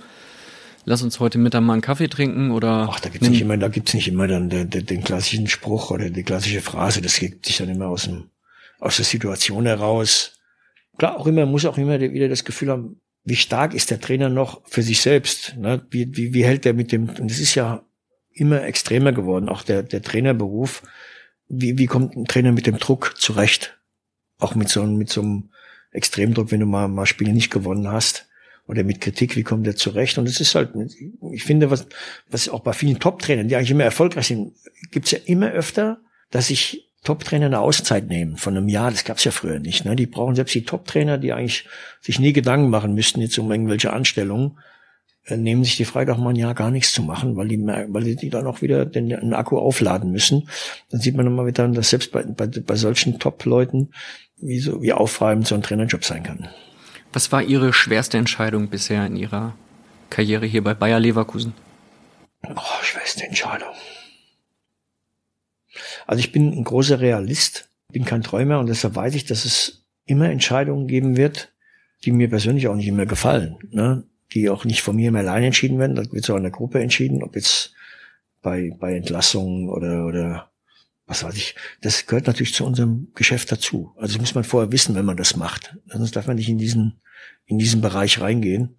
[0.87, 2.89] lass uns heute Mittag mal einen Kaffee trinken oder?
[2.91, 6.09] Ach, da gibt's nicht immer, da gibt's nicht immer dann den, den, klassischen Spruch oder
[6.09, 7.03] die klassische Phrase.
[7.03, 8.30] Das gibt sich dann immer aus dem,
[8.78, 10.39] aus der Situation heraus.
[10.97, 14.30] Klar, auch immer, muss auch immer wieder das Gefühl haben, wie stark ist der Trainer
[14.30, 15.57] noch für sich selbst?
[15.59, 15.84] Ne?
[15.91, 17.84] Wie, wie, wie hält er mit dem, und das ist ja
[18.32, 20.82] immer extremer geworden, auch der, der Trainerberuf.
[21.49, 23.76] Wie, wie kommt ein Trainer mit dem Druck zurecht?
[24.39, 25.51] auch mit so, mit so einem
[25.93, 28.28] Extremdruck, wenn du mal, mal Spiele nicht gewonnen hast
[28.66, 30.18] oder mit Kritik, wie kommt der zurecht?
[30.18, 30.70] Und es ist halt,
[31.32, 31.86] ich finde, was,
[32.30, 34.54] was auch bei vielen Top-Trainern, die eigentlich immer erfolgreich sind,
[34.90, 35.98] gibt's ja immer öfter,
[36.30, 38.90] dass sich Top-Trainer eine Auszeit nehmen von einem Jahr.
[38.90, 39.84] Das gab's ja früher nicht.
[39.84, 39.94] Ne?
[39.94, 41.68] Die brauchen selbst die Top-Trainer, die eigentlich
[42.00, 44.58] sich nie Gedanken machen müssten jetzt um irgendwelche Anstellungen,
[45.26, 47.58] äh, nehmen sich die Freude auch mal ein Jahr gar nichts zu machen, weil die
[47.58, 50.48] weil die dann auch wieder den, den Akku aufladen müssen.
[50.90, 53.90] Dann sieht man immer wieder, dass selbst bei, bei, bei solchen Top-Leuten
[54.38, 56.48] wie, so, wie aufreibend so ein Trainerjob sein kann.
[57.16, 59.56] Was war Ihre schwerste Entscheidung bisher in Ihrer
[60.10, 61.54] Karriere hier bei Bayer Leverkusen?
[62.42, 63.70] Oh, schwerste Entscheidung.
[66.06, 69.86] Also ich bin ein großer Realist, bin kein Träumer und deshalb weiß ich, dass es
[70.04, 71.54] immer Entscheidungen geben wird,
[72.04, 74.04] die mir persönlich auch nicht immer gefallen, ne?
[74.34, 75.96] die auch nicht von mir immer allein entschieden werden.
[75.96, 77.72] Da wird so in der Gruppe entschieden, ob jetzt
[78.42, 80.50] bei, bei Entlassungen oder, oder
[81.06, 83.94] was weiß ich, das gehört natürlich zu unserem Geschäft dazu.
[83.96, 85.76] Also das muss man vorher wissen, wenn man das macht.
[85.86, 87.00] Sonst darf man nicht in diesen,
[87.47, 88.77] in diesen Bereich reingehen.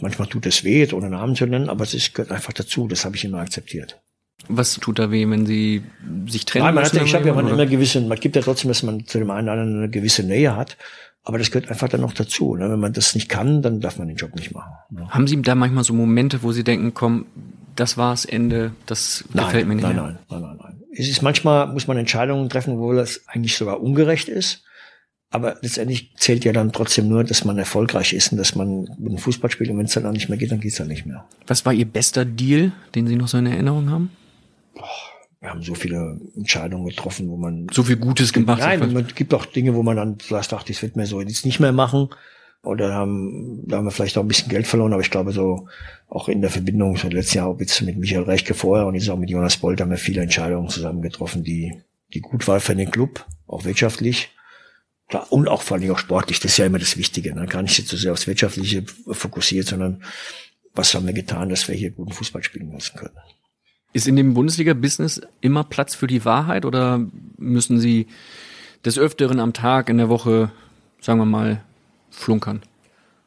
[0.00, 2.86] Manchmal tut es weh, ohne Namen zu nennen, aber es ist, gehört einfach dazu.
[2.86, 4.00] Das habe ich immer akzeptiert.
[4.46, 5.82] Was tut da weh, wenn Sie
[6.26, 6.66] sich trennen?
[6.66, 9.04] Nein, man hat, ich habe ja man immer gewisse, man gibt ja trotzdem, dass man
[9.04, 10.76] zu dem einen oder anderen eine gewisse Nähe hat.
[11.24, 12.54] Aber das gehört einfach dann noch dazu.
[12.54, 12.70] Ne?
[12.70, 14.72] Wenn man das nicht kann, dann darf man den Job nicht machen.
[14.90, 15.08] Ne?
[15.10, 17.26] Haben Sie da manchmal so Momente, wo Sie denken, komm,
[17.74, 20.04] das war's, Ende, das nein, gefällt mir nicht nein, mehr?
[20.04, 20.82] Nein, nein, nein, nein.
[20.92, 24.64] Es ist manchmal, muss man Entscheidungen treffen, wo das eigentlich sogar ungerecht ist.
[25.30, 29.18] Aber letztendlich zählt ja dann trotzdem nur, dass man erfolgreich ist und dass man ein
[29.18, 29.68] Fußball spielt.
[29.70, 31.24] Und wenn es dann auch nicht mehr geht, dann geht's dann nicht mehr.
[31.46, 34.10] Was war Ihr bester Deal, den Sie noch so in Erinnerung haben?
[34.74, 34.86] Boah,
[35.40, 38.60] wir haben so viele Entscheidungen getroffen, wo man so viel Gutes gemacht.
[38.60, 41.44] Nein, man gibt auch Dinge, wo man dann vielleicht dachte, das wird mir so jetzt
[41.44, 42.08] nicht mehr machen.
[42.62, 45.68] Oder haben, da haben wir vielleicht auch ein bisschen Geld verloren, aber ich glaube so
[46.08, 49.08] auch in der Verbindung so letztes Jahr auch jetzt mit Michael Reichke vorher und jetzt
[49.10, 51.80] auch mit Jonas Bolt haben wir viele Entscheidungen zusammen getroffen, die,
[52.12, 54.30] die gut waren für den Club, auch wirtschaftlich.
[55.08, 57.34] Klar, und auch vor allem auch sportlich, das ist ja immer das Wichtige.
[57.34, 57.46] Ne?
[57.46, 60.02] Gar nicht jetzt so sehr aufs Wirtschaftliche fokussiert, sondern
[60.74, 63.16] was haben wir getan, dass wir hier guten Fußball spielen lassen können.
[63.94, 67.06] Ist in dem Bundesliga-Business immer Platz für die Wahrheit oder
[67.38, 68.06] müssen Sie
[68.84, 70.52] des Öfteren am Tag, in der Woche,
[71.00, 71.64] sagen wir mal,
[72.10, 72.62] flunkern?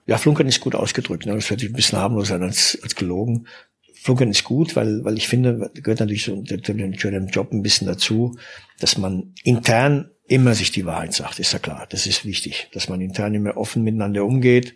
[0.05, 1.25] Ja, flunkern ist gut ausgedrückt.
[1.25, 1.33] Ne?
[1.33, 3.47] Das sich ein bisschen harmloser als, als gelogen.
[3.95, 7.87] Flunkern ist gut, weil, weil ich finde, gehört natürlich so zu dem Job ein bisschen
[7.87, 8.37] dazu,
[8.79, 11.85] dass man intern immer sich die Wahrheit sagt, ist ja klar.
[11.89, 14.75] Das ist wichtig, dass man intern immer offen miteinander umgeht,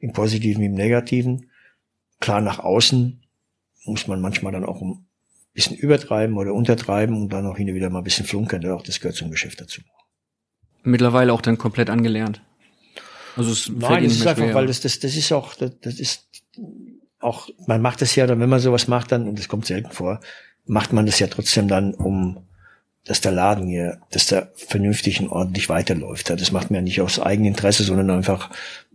[0.00, 1.48] im Positiven, im Negativen.
[2.18, 3.22] Klar nach außen
[3.84, 5.06] muss man manchmal dann auch ein
[5.54, 8.66] bisschen übertreiben oder untertreiben und dann auch hin und wieder mal ein bisschen flunkern.
[8.66, 9.80] Auch das gehört zum Geschäft dazu.
[10.82, 12.42] Mittlerweile auch dann komplett angelernt.
[13.36, 16.26] Also es Nein, das ist einfach, weil das, das, das ist auch, das, das ist
[17.20, 19.92] auch, man macht das ja dann, wenn man sowas macht, dann, und das kommt selten
[19.92, 20.20] vor,
[20.64, 22.48] macht man das ja trotzdem dann, um,
[23.06, 26.28] dass der Laden hier, dass der vernünftig und ordentlich weiterläuft.
[26.28, 28.50] Das macht man ja nicht aus Eigeninteresse, sondern einfach,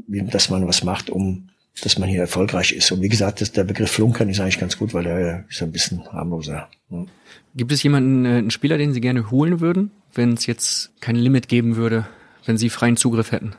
[0.07, 1.49] dass man was macht, um,
[1.81, 2.91] dass man hier erfolgreich ist.
[2.91, 5.71] Und wie gesagt, das, der Begriff Flunkern ist eigentlich ganz gut, weil er ist ein
[5.71, 6.67] bisschen harmloser.
[6.89, 7.05] Ja.
[7.55, 11.15] Gibt es jemanden, äh, einen Spieler, den Sie gerne holen würden, wenn es jetzt kein
[11.15, 12.05] Limit geben würde,
[12.45, 13.55] wenn Sie freien Zugriff hätten?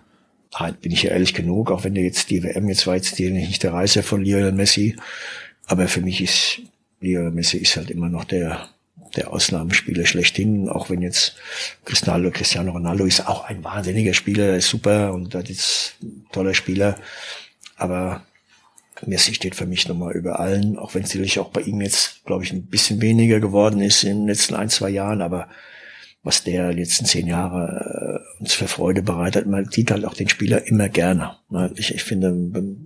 [0.54, 3.18] halt bin ich ja ehrlich genug, auch wenn der jetzt die WM jetzt war jetzt
[3.18, 4.96] die nicht der Reise von Lionel Messi,
[5.66, 6.60] aber für mich ist
[7.00, 8.68] Lionel Messi ist halt immer noch der
[9.16, 11.36] der Ausnahmespieler schlechthin, auch wenn jetzt
[11.84, 16.54] Cristiano, Cristiano Ronaldo ist auch ein wahnsinniger Spieler, ist super und das ist ein toller
[16.54, 16.96] Spieler,
[17.76, 18.22] aber
[19.06, 22.24] Messi steht für mich nochmal über allen, auch wenn es natürlich auch bei ihm jetzt,
[22.24, 25.48] glaube ich, ein bisschen weniger geworden ist in den letzten ein, zwei Jahren, aber
[26.22, 29.46] was der letzten zehn Jahre äh, uns für Freude bereitet.
[29.46, 31.36] Man sieht halt auch den Spieler immer gerne.
[31.50, 31.72] Ne?
[31.74, 32.32] Ich, ich finde,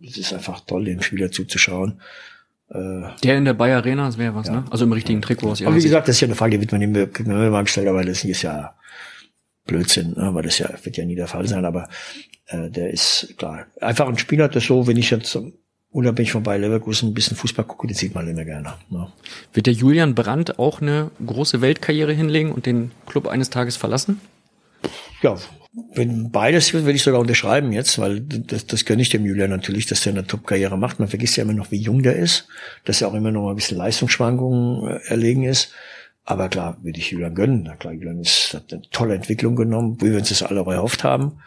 [0.07, 2.01] es ist einfach toll, dem Spieler zuzuschauen.
[2.69, 4.55] Äh, der in der Bayer Arena, das wäre was, ja.
[4.55, 4.65] ne?
[4.71, 6.73] Also im richtigen Trikot aus Aber wie gesagt, das ist ja eine Frage, die wird
[6.73, 6.83] man
[7.47, 8.75] immer gestellt, aber das ist ja
[9.67, 10.35] Blödsinn, ne?
[10.35, 11.65] weil das ja wird ja nie der Fall sein.
[11.65, 11.89] Aber
[12.47, 15.39] äh, der ist klar einfach ein Spieler, das so, wenn ich jetzt
[15.91, 18.75] unabhängig von Bayer Leverkusen ein bisschen Fußball gucke, den sieht man immer gerne.
[18.91, 19.09] Ne?
[19.53, 24.21] Wird der Julian Brandt auch eine große Weltkarriere hinlegen und den Club eines Tages verlassen?
[25.23, 25.37] Ja,
[25.95, 29.51] wenn beides wird, würde ich sogar unterschreiben jetzt, weil das, das gönne ich dem Julian
[29.51, 30.99] natürlich, dass der eine Top-Karriere macht.
[30.99, 32.49] Man vergisst ja immer noch, wie jung der ist,
[32.85, 35.73] dass er auch immer noch mal ein bisschen Leistungsschwankungen äh, erlegen ist.
[36.25, 37.63] Aber klar, würde ich Julian gönnen.
[37.65, 41.05] Na klar, Julian ist, hat eine tolle Entwicklung genommen, wie wir uns das alle erhofft
[41.05, 41.41] haben.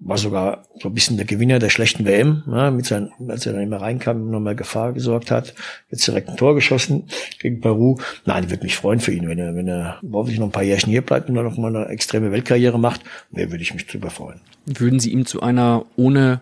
[0.00, 3.52] War sogar so ein bisschen der Gewinner der schlechten WM, ja, mit seinen, als er
[3.52, 5.54] dann immer reinkam, nochmal Gefahr gesorgt hat.
[5.90, 7.08] Jetzt direkt ein Tor geschossen
[7.40, 7.98] gegen Peru.
[8.24, 10.62] Nein, ich würde mich freuen für ihn, wenn er, wenn er hoffentlich noch ein paar
[10.62, 13.00] Jährchen hier bleibt und dann noch mal eine extreme Weltkarriere macht.
[13.30, 14.40] Nee, würde ich mich drüber freuen.
[14.66, 16.40] Würden Sie ihm zu einer ohne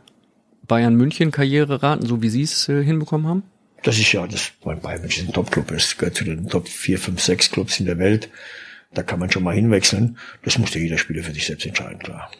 [0.66, 3.42] Bayern München Karriere raten, so wie Sie es äh, hinbekommen haben?
[3.82, 6.98] Das ist ja, das bei Bayern München ein Top-Club ist, gehört zu den Top 4,
[6.98, 8.28] 5, 6 Clubs in der Welt.
[8.94, 10.18] Da kann man schon mal hinwechseln.
[10.42, 12.30] Das musste jeder Spieler für sich selbst entscheiden, klar.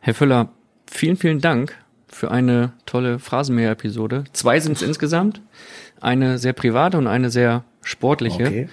[0.00, 0.50] Herr Völler,
[0.90, 1.76] vielen, vielen Dank
[2.08, 4.24] für eine tolle Phrasenmäher-Episode.
[4.32, 5.42] Zwei sind es insgesamt.
[6.00, 8.46] Eine sehr private und eine sehr sportliche.
[8.46, 8.68] Okay.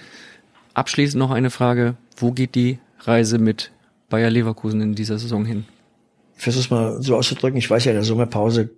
[0.74, 1.96] Abschließend noch eine Frage.
[2.16, 3.72] Wo geht die Reise mit
[4.08, 5.64] Bayer Leverkusen in dieser Saison hin?
[6.36, 7.58] Ich versuche es mal so auszudrücken.
[7.58, 8.70] Ich weiß ja, in der Sommerpause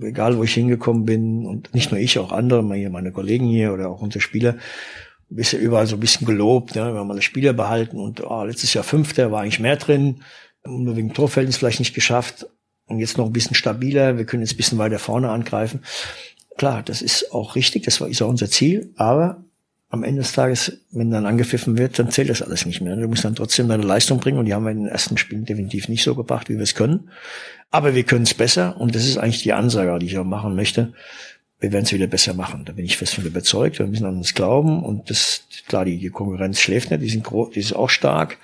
[0.00, 3.88] egal wo ich hingekommen bin und nicht nur ich, auch andere, meine Kollegen hier oder
[3.88, 4.56] auch unsere Spieler,
[5.28, 8.44] bist ja überall so ein bisschen gelobt, ja, wir haben alle Spieler behalten und oh,
[8.44, 10.22] letztes Jahr Fünfter, war eigentlich mehr drin,
[10.66, 12.46] nur wegen Torverhältnis vielleicht nicht geschafft
[12.86, 15.80] und jetzt noch ein bisschen stabiler, wir können jetzt ein bisschen weiter vorne angreifen.
[16.56, 19.44] Klar, das ist auch richtig, das ist auch unser Ziel, aber
[19.88, 22.96] am Ende des Tages, wenn dann angepfiffen wird, dann zählt das alles nicht mehr.
[22.96, 25.44] Du musst dann trotzdem deine Leistung bringen und die haben wir in den ersten Spielen
[25.44, 27.10] definitiv nicht so gebracht, wie wir es können.
[27.70, 30.56] Aber wir können es besser und das ist eigentlich die Ansage, die ich auch machen
[30.56, 30.92] möchte.
[31.60, 32.64] Wir werden es wieder besser machen.
[32.64, 33.78] Da bin ich fest von überzeugt.
[33.78, 37.24] Wir müssen an uns glauben und das, klar, die, die Konkurrenz schläft nicht, die sind,
[37.24, 38.38] groß, die ist auch stark.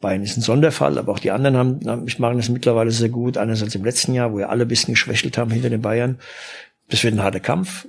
[0.00, 1.80] Bayern ist ein Sonderfall, aber auch die anderen haben,
[2.18, 3.36] machen das mittlerweile sehr gut.
[3.36, 6.18] Einerseits im letzten Jahr, wo wir alle ein bisschen geschwächelt haben hinter den Bayern.
[6.88, 7.86] Das wird ein harter Kampf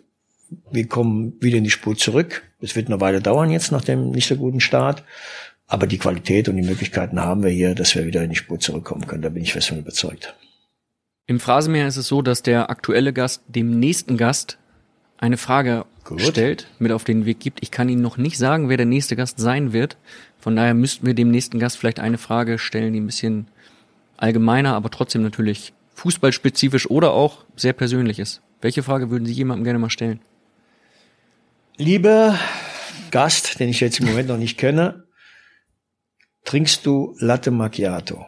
[0.72, 2.43] wir kommen wieder in die Spur zurück.
[2.62, 5.03] Es wird eine Weile dauern jetzt nach dem nicht so guten Start.
[5.68, 8.60] Aber die Qualität und die Möglichkeiten haben wir hier, dass wir wieder in die Spur
[8.60, 9.22] zurückkommen können.
[9.22, 10.36] Da bin ich fest von überzeugt.
[11.28, 14.57] Im Phrasenmeer ist es so, dass der aktuelle Gast dem nächsten Gast
[15.20, 16.22] eine Frage Gut.
[16.22, 17.60] stellt, mit auf den Weg gibt.
[17.62, 19.97] Ich kann Ihnen noch nicht sagen, wer der nächste Gast sein wird.
[20.39, 23.47] Von daher müssten wir dem nächsten Gast vielleicht eine Frage stellen, die ein bisschen
[24.17, 28.41] allgemeiner, aber trotzdem natürlich fußballspezifisch oder auch sehr persönlich ist.
[28.61, 30.21] Welche Frage würden Sie jemandem gerne mal stellen?
[31.77, 32.37] Lieber
[33.11, 35.03] Gast, den ich jetzt im Moment noch nicht kenne,
[36.45, 38.25] trinkst du Latte Macchiato?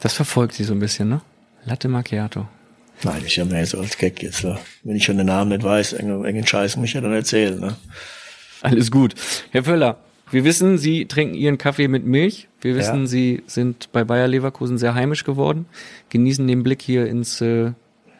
[0.00, 1.20] Das verfolgt sie so ein bisschen, ne?
[1.64, 2.48] Latte Macchiato.
[3.02, 4.58] Nein, ich habe mir jetzt als Gag jetzt, ne?
[4.82, 7.58] wenn ich schon den Namen nicht weiß, irgendeinen Scheiß muss ich ja dann erzählen.
[7.60, 7.76] Ne?
[8.62, 9.14] Alles gut.
[9.50, 9.98] Herr Völler,
[10.30, 12.48] wir wissen, Sie trinken Ihren Kaffee mit Milch.
[12.60, 13.06] Wir wissen, ja.
[13.06, 15.66] Sie sind bei Bayer Leverkusen sehr heimisch geworden,
[16.10, 17.72] genießen den Blick hier ins äh,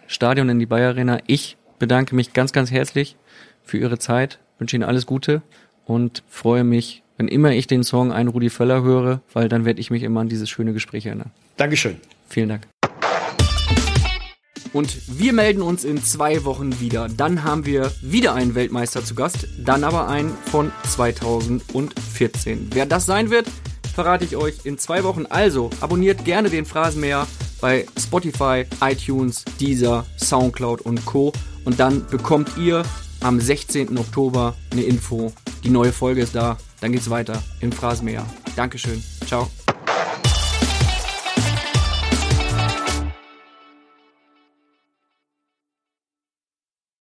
[0.06, 1.18] Stadion, in die Bayer Arena.
[1.26, 3.16] Ich bedanke mich ganz, ganz herzlich
[3.64, 5.42] für Ihre Zeit wünsche Ihnen alles Gute
[5.84, 9.80] und freue mich, wenn immer ich den Song Ein Rudi Völler höre, weil dann werde
[9.80, 11.30] ich mich immer an dieses schöne Gespräch erinnern.
[11.56, 11.96] Dankeschön.
[12.28, 12.66] Vielen Dank.
[14.72, 17.08] Und wir melden uns in zwei Wochen wieder.
[17.08, 22.70] Dann haben wir wieder einen Weltmeister zu Gast, dann aber einen von 2014.
[22.72, 23.46] Wer das sein wird,
[23.94, 25.26] verrate ich euch in zwei Wochen.
[25.26, 27.26] Also abonniert gerne den Phrasenmäher
[27.60, 31.32] bei Spotify, iTunes, Deezer, Soundcloud und Co.
[31.64, 32.82] Und dann bekommt ihr
[33.20, 33.96] am 16.
[33.98, 35.32] Oktober eine Info.
[35.64, 36.58] Die neue Folge ist da.
[36.80, 38.26] Dann geht's weiter im Phrasenmäher.
[38.54, 39.02] Dankeschön.
[39.26, 39.48] Ciao.